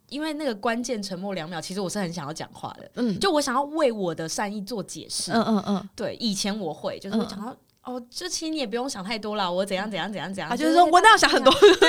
[0.09, 5.33] 因为那个关键沉默两秒，其实我是很想要讲话的，嗯，就我想要为我的善意做解释。
[5.33, 11.89] 嗯嗯嗯，对，以前我会就是会讲到、哦，就其实你也不用想太多啦，我怎样怎样怎样怎样，啊，就是说我那要想很多， 对对对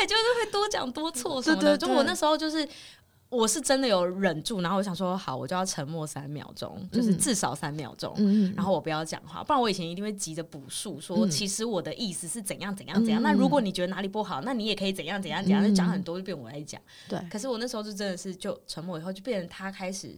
[0.00, 1.76] 对，就是会多讲多错什么的。
[1.78, 2.68] 就我那时候就是。
[3.30, 8.14] 我是真的有忍住，然后我想说，好，我就要沉默三秒钟，就是嗯至少三秒钟，
[8.54, 11.30] 然后我不要讲话，不然我以前一定会急着补述，说嗯。
[11.30, 13.20] 其实我的意思是怎样怎样怎样。
[13.20, 13.24] 嗯。
[13.24, 15.68] 那如果你觉得哪里不好，那你也可以怎样怎样怎样，嗯。
[15.68, 16.80] 就讲很多，就变我来讲。
[17.08, 20.16] 对，可是我那时候就真的是就沉默以后，就变成他开始，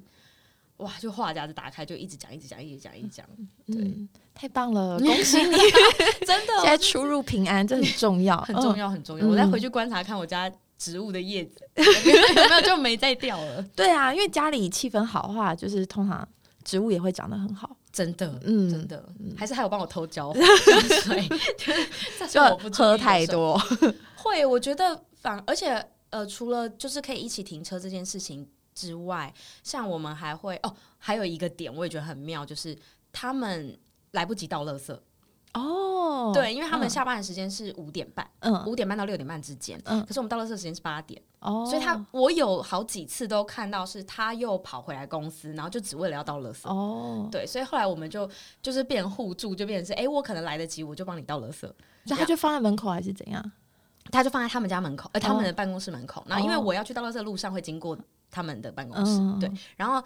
[0.77, 3.27] 哇，就话匣子打开，就一直讲一直讲一直讲一直讲，
[3.67, 5.57] 对，嗯，太棒了，恭喜你，
[6.27, 6.53] 真的。
[6.61, 8.77] 现在出入平安，这很重要，很重嗯。
[8.77, 9.25] 要很重要。
[9.25, 16.27] 嗯我再回去观察看我家植物的叶子 有没有就没再掉了，对啊，因为家里气氛好的话，就是通常
[16.65, 17.77] 植物也会长得很好。
[17.93, 18.39] 真的。
[18.45, 20.41] 嗯，真的，还是还有帮我偷浇浇
[21.01, 21.27] 水，
[22.19, 23.59] 在 就我不喝太多。
[24.17, 32.77] 会，我觉得反而且呃，除了就是可以一起停车这件事情之外，像我们还会哦，还有一个点我也觉得很妙，就是
[33.11, 33.79] 他们
[34.11, 34.95] 来不及倒垃圾，
[35.59, 46.69] 哦，对，因为他们嗯下班的时间是五点半，嗯五点半到六点半之间，嗯可是我们到垃圾的时间是八点，哦，所以他我有好几次都看到是他又跑回来公司，然后就只为了要到垃圾。
[46.69, 48.29] 哦，对，所以后来我们就
[48.61, 51.61] 就是变互助，就变成是，哎、我可能来得及，我就帮你到垃圾。
[51.61, 53.53] 所以他就放在门口还是怎样？
[54.13, 56.23] 他就放在他们家门口，呃，他们的办公室门口。
[56.29, 57.99] 然后因为哦我要去到垃圾的路上会经过
[58.31, 59.51] 他们的办公室，嗯对。
[59.77, 60.01] 然后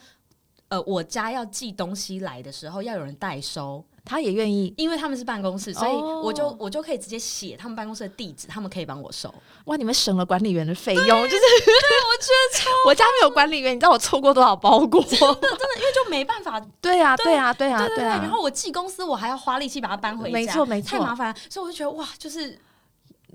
[0.69, 9.33] 呃，我家要寄东西来的时候要有人代收，他也愿意因为他们是办公室，所以哦我就我就可以直接写他们办公室的地址，他们可以帮我收。
[9.67, 9.77] 哇！
[9.77, 12.71] 你们省了管理员的费用，就是对我觉得超。
[12.87, 15.03] 我家没有管理员， 你知道我错过多少包裹？
[15.03, 15.27] 真的
[15.77, 18.19] 因为就没办法，对啊，对啊，对啊，对对啊。
[18.23, 21.35] 然后我寄公司，我还要花力气把它搬回家，没错没错太麻烦了。
[21.49, 22.59] 所以我就觉得哇，就是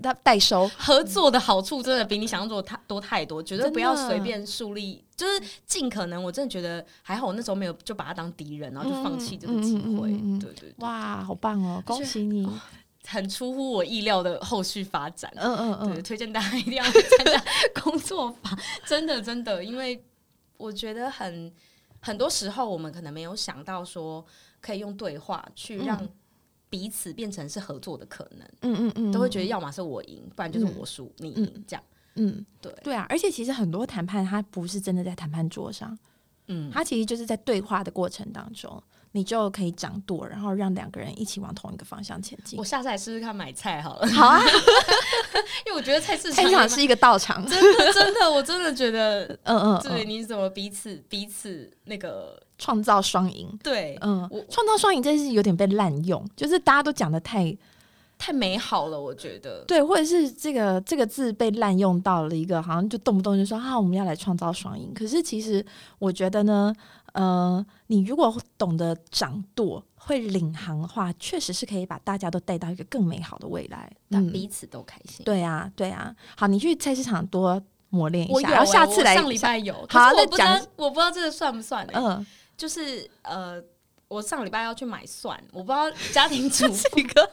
[0.02, 6.22] 他代收，合作的好处真的比你想象中的太多太多，绝对不要随便树立，就是尽可能。
[6.22, 9.80] 我真的觉得还好，我那时候没有就把他当敌人，然后就放弃这个机会。
[9.80, 11.82] 嗯嗯嗯嗯嗯对对对，哇，好棒哦！
[11.86, 12.48] 恭喜你！
[13.08, 15.32] 很出乎我意料的后续发展。
[15.36, 17.44] 嗯嗯对，嗯，推荐大家一定要去参加
[17.80, 20.02] 工作坊，真的真的，因为
[20.56, 21.52] 我觉得很
[22.00, 24.24] 很多时候我们可能没有想到说
[24.60, 26.08] 可以用对话去让嗯
[26.76, 31.82] 彼此变成是合作的可能，嗯嗯嗯，都会觉得要么是我赢，不然就是我输，你赢嗯这样。
[32.16, 33.06] 嗯，对，对啊。
[33.08, 35.98] 而且其实很多谈判，它不是真的在谈判桌上，
[36.48, 38.82] 嗯，它其实就是在对话的过程当中，
[39.16, 42.64] 你就可以掌舵，然后让两个人一起往同一个方向前进我。
[42.64, 44.38] 下次来试试看买菜好了，好啊，
[45.64, 47.44] 因为我觉得菜市场菜市场是一个道场。
[47.46, 53.58] 真的真的，我真的觉得，嗯嗯对，嗯，你怎么彼此彼此那个创造双赢。
[53.62, 57.56] 对，嗯我，创造双赢这是有点被滥用，就是大家都讲的太
[58.18, 59.64] 太美好了，我觉得。
[59.66, 64.92] 对，或者是这个这个字被滥用到了一个好像就动不动就说啊，我们要来创造双赢。
[64.94, 65.64] 可是其实
[65.98, 66.74] 我觉得呢，
[67.16, 73.90] 呃，你如果懂得掌舵，会领航的话，确实是可以把大家都带到一个更美好的未来。
[74.10, 75.24] 嗯，让彼此都开心。
[75.24, 76.14] 对啊，对啊。
[76.36, 83.62] 好，你去菜市场多磨练一下，然后下次来上礼拜有，好可是那我不知道讲，我不知道这个算不算欸嗯，就是呃，
[84.08, 87.30] 我上礼拜要去买蒜，我不知道家庭主妇 这个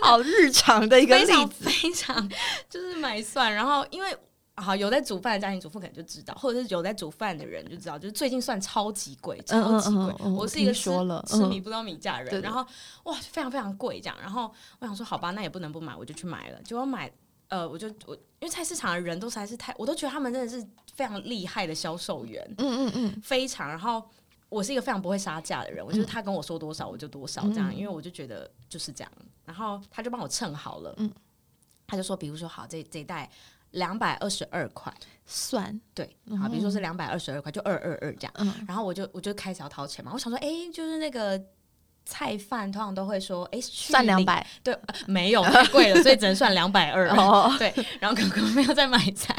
[0.02, 1.64] 好日常的一个例非常子。
[1.68, 2.30] 非常
[2.70, 4.16] 就是买蒜，然后因为。
[4.56, 10.04] 好，有在煮饭的家庭主妇可能就知道，或者是有在煮饭的人就知道，就是最近算超级贵，嗯超级贵。
[10.04, 12.64] 嗯嗯嗯我是一个说了嗯吃米不知道米价的人，然后
[13.04, 14.16] 哇，非常非常贵这样。
[14.20, 16.62] 然后我想说，好吧，那也不能不买，我就去买了。
[16.62, 17.12] 结果买，
[17.48, 23.68] 呃，我就我因为菜市场的人都实在是太，我都觉得他们真的是非常厉害的销售员，嗯嗯嗯，非常。
[23.68, 24.00] 然后
[24.48, 29.12] 我是一个非常不会杀价的人，我就是他跟我说多少我就多少这样，嗯因为我就觉得就是这样。
[29.44, 31.10] 然后他就帮我称好了，嗯
[31.86, 33.30] 他就说，比如说好，这这一袋
[33.74, 34.92] 两百二十二块，
[35.24, 38.32] 算，对，好，比如说是两百二十二块，就二二二这样。
[38.38, 41.40] 嗯然后我就我就开始要掏钱嘛，我想说，哎、就是那个。
[42.06, 47.08] 菜饭通常都会说，哎、算两，百对、呃 没有太贵了，所以只能算两百二。
[47.16, 49.34] 哦，对，然后哥哥没有在买菜，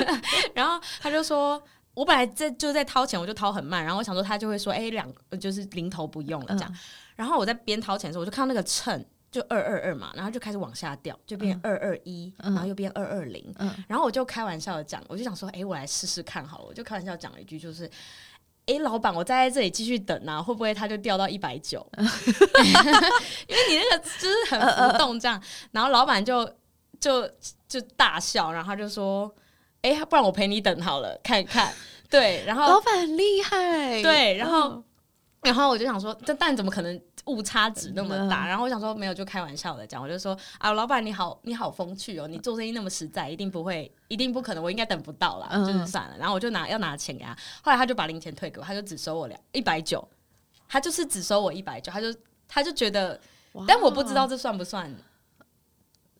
[0.52, 1.58] 然后他就说，
[1.94, 5.10] 我本来在就在掏钱，我就掏很慢，然后我想说他就会说，哎、两
[5.40, 6.70] 就是零头不用了这样。
[6.70, 6.76] 嗯
[7.16, 17.90] 然后我在边掏钱的时候，我就看到那个秤就二二二嘛，然后就开始往下掉，就变二二一，嗯然后又变二二零，嗯然后我就开玩笑的讲，我就想说，哎、我来试试看好了，我就开玩笑讲了一句，就是。
[18.66, 21.84] 哎、老板，我再在这里继续等啊，会不会它就掉到一百九？
[21.96, 24.60] 因为你那个就是很
[24.92, 26.48] 浮动这样，然后老板就
[27.00, 27.28] 就
[27.66, 29.34] 就大笑，然后他就说
[29.82, 31.72] ：“哎、不然我陪你等好了，看一看。”
[32.08, 34.84] 对，然后老板很厉害，对，然后、嗯
[35.42, 37.00] 然后我就想说，这但怎么可能
[37.30, 38.46] 误差值那么大？
[38.46, 46.16] 嗯然后我想说，没有，就开玩笑的讲，我就说啊，老板你好，你好风趣哦，你做生意那么实在，一定不会，一定不可能，我应该等不到啦，嗯就是算了。
[46.18, 50.06] 然后我就拿要拿钱给他，后来他就把零钱退给我，他就只收我两一百九，
[50.68, 52.14] 他就是只收我一百九，他就
[52.48, 53.20] 他就觉得，
[53.66, 54.90] 但我不知道这算不算。
[54.90, 54.96] 嗯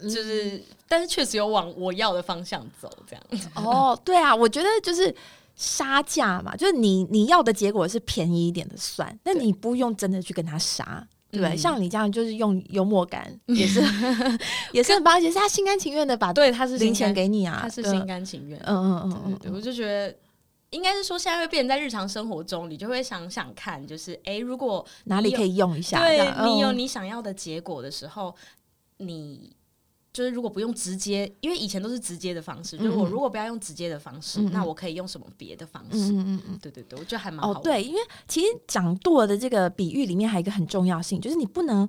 [0.02, 3.22] 就是，但是确实有往我要的方向走，这样。
[3.54, 5.14] 哦，对啊，我觉得就是
[5.62, 11.06] 杀价嘛，就是你你要的结果是便宜一点的算，那你不用真的去跟他杀。
[11.30, 13.80] 对像你这样就是用幽默感，也是
[14.72, 18.58] 也是很棒，而且是他心甘情愿的把对，他是零钱，给你啊，他是心甘情愿。
[18.60, 20.16] 嗯嗯嗯嗯，我就觉得
[20.70, 26.00] 应该是说，现在会变成在日常生活中，你就会想想看，就是哎、诶如果哪里可以用一下？
[26.00, 28.34] 对你有你想要的结果的时候，
[28.96, 29.52] 你。
[30.12, 36.12] 就是如果不用直接，因为以前都是直接的方式，就是我如果不要用直接的方式，那我可以用什么别的方式？
[36.12, 36.58] 嗯嗯嗯嗯。
[36.60, 41.88] 对对对，我觉得还蛮好对，因为其实掌舵的这个比喻里面还有一个很重要性，就是你不能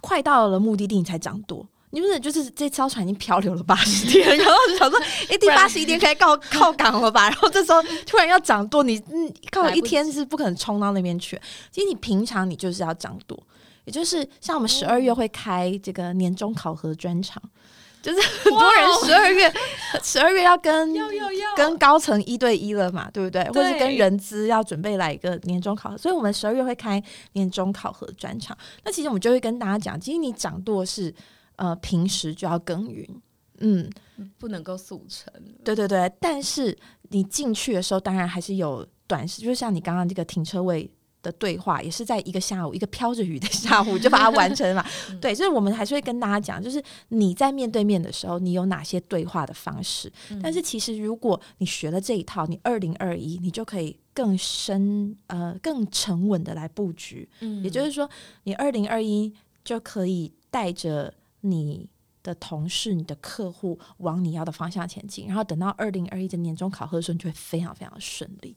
[0.00, 1.66] 快到了目的地你才掌舵。
[1.90, 7.30] 你不是就是这艘船已经漂流了八十天， 然后就想说，哎、第八十一天可以靠 靠港了吧？
[7.30, 11.40] 然后这时候突然要掌舵，你嗯靠一天是不可能冲到那边去。
[11.70, 13.40] 其实你平常你就是要掌舵，
[13.86, 17.42] 也就是像我们十二月会开这个年终考核专场，
[18.02, 19.52] 就是 很多人十二月
[20.02, 23.44] 十二月要跟要要要跟高层一对一了嘛，对不对？
[23.44, 28.58] 或者是跟人资要准备来一个年终考核，所以我们十二月会开年终考核专场。
[28.84, 31.14] 那其实我们就会跟大家讲，其实你掌舵是
[31.54, 33.08] 呃平时就要耕耘，
[33.58, 33.88] 嗯，
[34.36, 35.32] 不能够速成。
[35.64, 36.12] 对对对。
[36.20, 36.76] 但是
[37.10, 40.90] 你进去的时候，当然还是有短时，就是像你刚刚这个停车位。
[41.26, 44.86] 的对话也是在一个下午，一个飘着雨的下午就把它完成了嘛。
[45.20, 50.12] 对，所以我们还是会跟大家讲，就是你在面对面的时候，你有哪些对话的方式。
[50.40, 57.28] 但是其实如果你学了这一套，你二零二一你就可以更深呃更沉稳的来布局。
[57.40, 58.08] 嗯也就是说，
[58.44, 59.32] 你二零二一
[59.64, 61.88] 就可以带着你
[62.22, 68.56] 的同事、你的客户往你要的方向前进，然后等到二零二一的年终考核的时候，你就会非常非常顺利。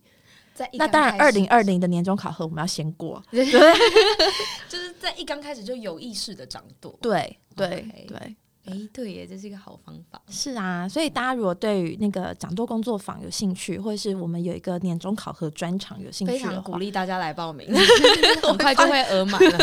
[0.73, 3.21] 那当然，二零二零的年终考核我们要先过。
[3.31, 6.97] 就是在一刚开始就有意识的掌舵。
[7.01, 8.35] 对对对。
[8.65, 10.21] 哎，对耶，这是一个好方法。
[10.29, 17.67] 是啊，所以大家如果对于那个掌舵工作坊有兴趣，或者是我们有一个年终考核专场有兴趣非，常鼓励大家来报名，
[18.43, 19.57] 很快就会额满了。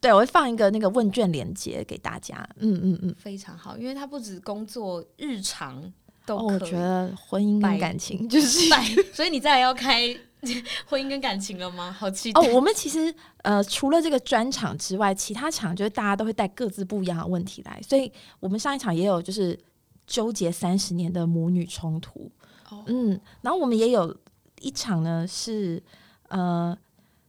[0.00, 2.44] 对我会放一个那个问卷链接给大家。
[2.56, 3.14] 嗯嗯嗯。
[3.16, 5.92] 非常好，因为它不止工作日常
[6.26, 8.68] 都我觉得婚姻感情就是，
[9.12, 10.12] 所以你再来要开
[10.86, 11.90] 婚姻跟感情了吗？
[11.92, 12.54] 好期待哦。
[12.54, 19.58] 我们其实呃，除了这个专场之外，其他场就是大家都会带各自不一样的问题来，所以我们上一场也有就是
[20.06, 22.30] 纠结三十年的母女冲突。
[22.70, 24.16] 哦嗯，然后我们也有
[24.60, 25.82] 一场呢是
[26.28, 26.76] 呃，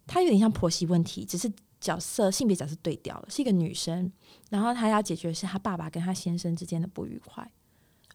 [0.07, 4.11] 它有点像婆媳问题，只是角色性别角色对调了，是一个女生，
[4.49, 7.51] 然后她要解决的是她爸爸跟她先生之间的不愉快。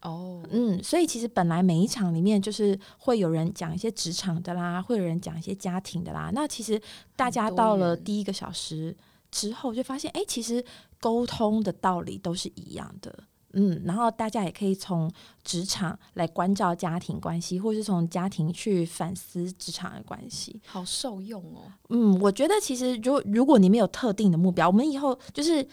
[0.01, 6.29] 哦，嗯，所以其实本来每一场里面就是会有人讲一些职场的啦，会有人讲一些家庭的啦。
[6.33, 6.81] 那其实
[7.15, 8.95] 大家到了第一个小时
[9.31, 10.63] 之后，就发现，哎、其实
[10.99, 13.23] 沟通的道理都是一样的。
[13.53, 15.09] 嗯，然后大家也可以从
[15.43, 20.61] 职场来关照家庭关系，或是从家庭去反思职场的关系。
[20.65, 21.71] 好受用哦。
[21.89, 25.65] 嗯，我觉得其实如如果你没有特定的目标，我们以后就是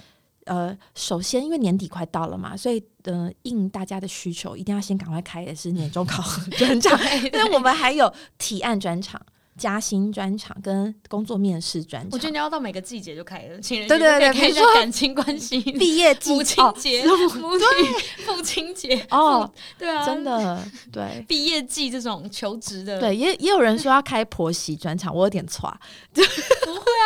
[0.44, 6.98] 呃，首先因为年底快到了嘛，所以呃，应大家的需求，一定要先赶快开的是年终考核专 场。
[7.32, 9.20] 但我们还有提案专场、
[9.56, 12.30] 加薪专场跟工作面试专场我觉得。
[12.30, 17.12] 你要到每个季节就开了，情人对节就可以对对比如说感情关系， 毕业季母亲哦节、母
[17.56, 21.24] 女、父亲节，哦，对啊，真的对。
[21.28, 25.72] 毕业季这种求职的，对，也也有人说要开婆媳专场，我有点错，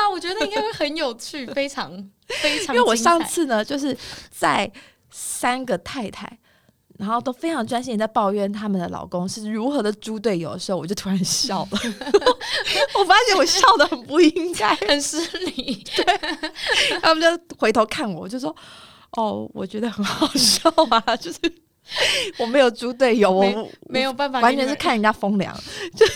[0.08, 1.92] 啊，我觉得应该会很有趣，非常
[2.26, 2.74] 非常。
[2.74, 3.96] 因为我上次呢，就是
[4.30, 4.70] 在
[5.10, 6.38] 三个太太，
[6.98, 11.68] 然后都非常专心地在抱怨他们的老公是如何的猪队友的时候，我就突然笑了。
[12.94, 15.84] 我发现我笑的很不应该，很失礼，
[17.02, 18.54] 他们就回头看我，就说
[19.12, 21.38] ：“哦，我觉得很好笑啊， 就是
[22.36, 25.54] 我没有猪队友，没我没有办法，完全是看人家风凉，
[25.96, 26.06] 就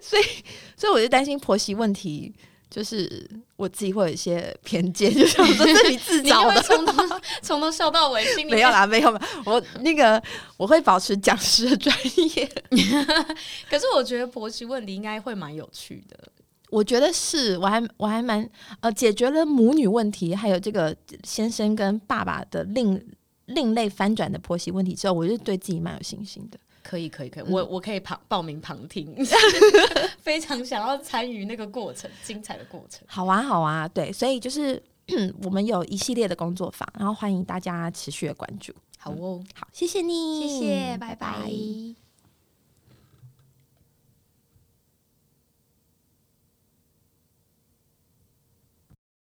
[0.00, 0.22] 所以
[0.76, 2.34] 所以我就担心婆媳问题。”
[2.72, 10.20] 就是我自己会有一些偏见， 就想说这是你自找的，从头从头笑到尾，心里没有啦，没有啦，我那个
[10.56, 11.94] 我会保持讲师的专
[12.34, 12.50] 业。
[13.68, 16.18] 可是我觉得婆媳问题应该会蛮有趣的。
[16.70, 18.48] 我觉得是，我还我还蛮
[18.80, 22.98] 呃解决了母女问题，还有这个先生跟爸爸的另
[23.44, 26.58] 另类翻转的婆媳问题之后，我就对自己蛮有信心的。
[26.82, 27.50] 可以，可以，可以，嗯。
[27.50, 29.14] 我我可以旁报名旁听，
[30.20, 33.00] 非常想要参与那个过程，精彩的过程。
[33.06, 34.82] 好啊，好啊，对，所以就是
[35.44, 38.72] 我们有一系列的工作坊，然后欢迎大家持续的关注。
[38.98, 41.14] 好哦，好，谢谢你，谢谢，拜。
[41.14, 42.01] 拜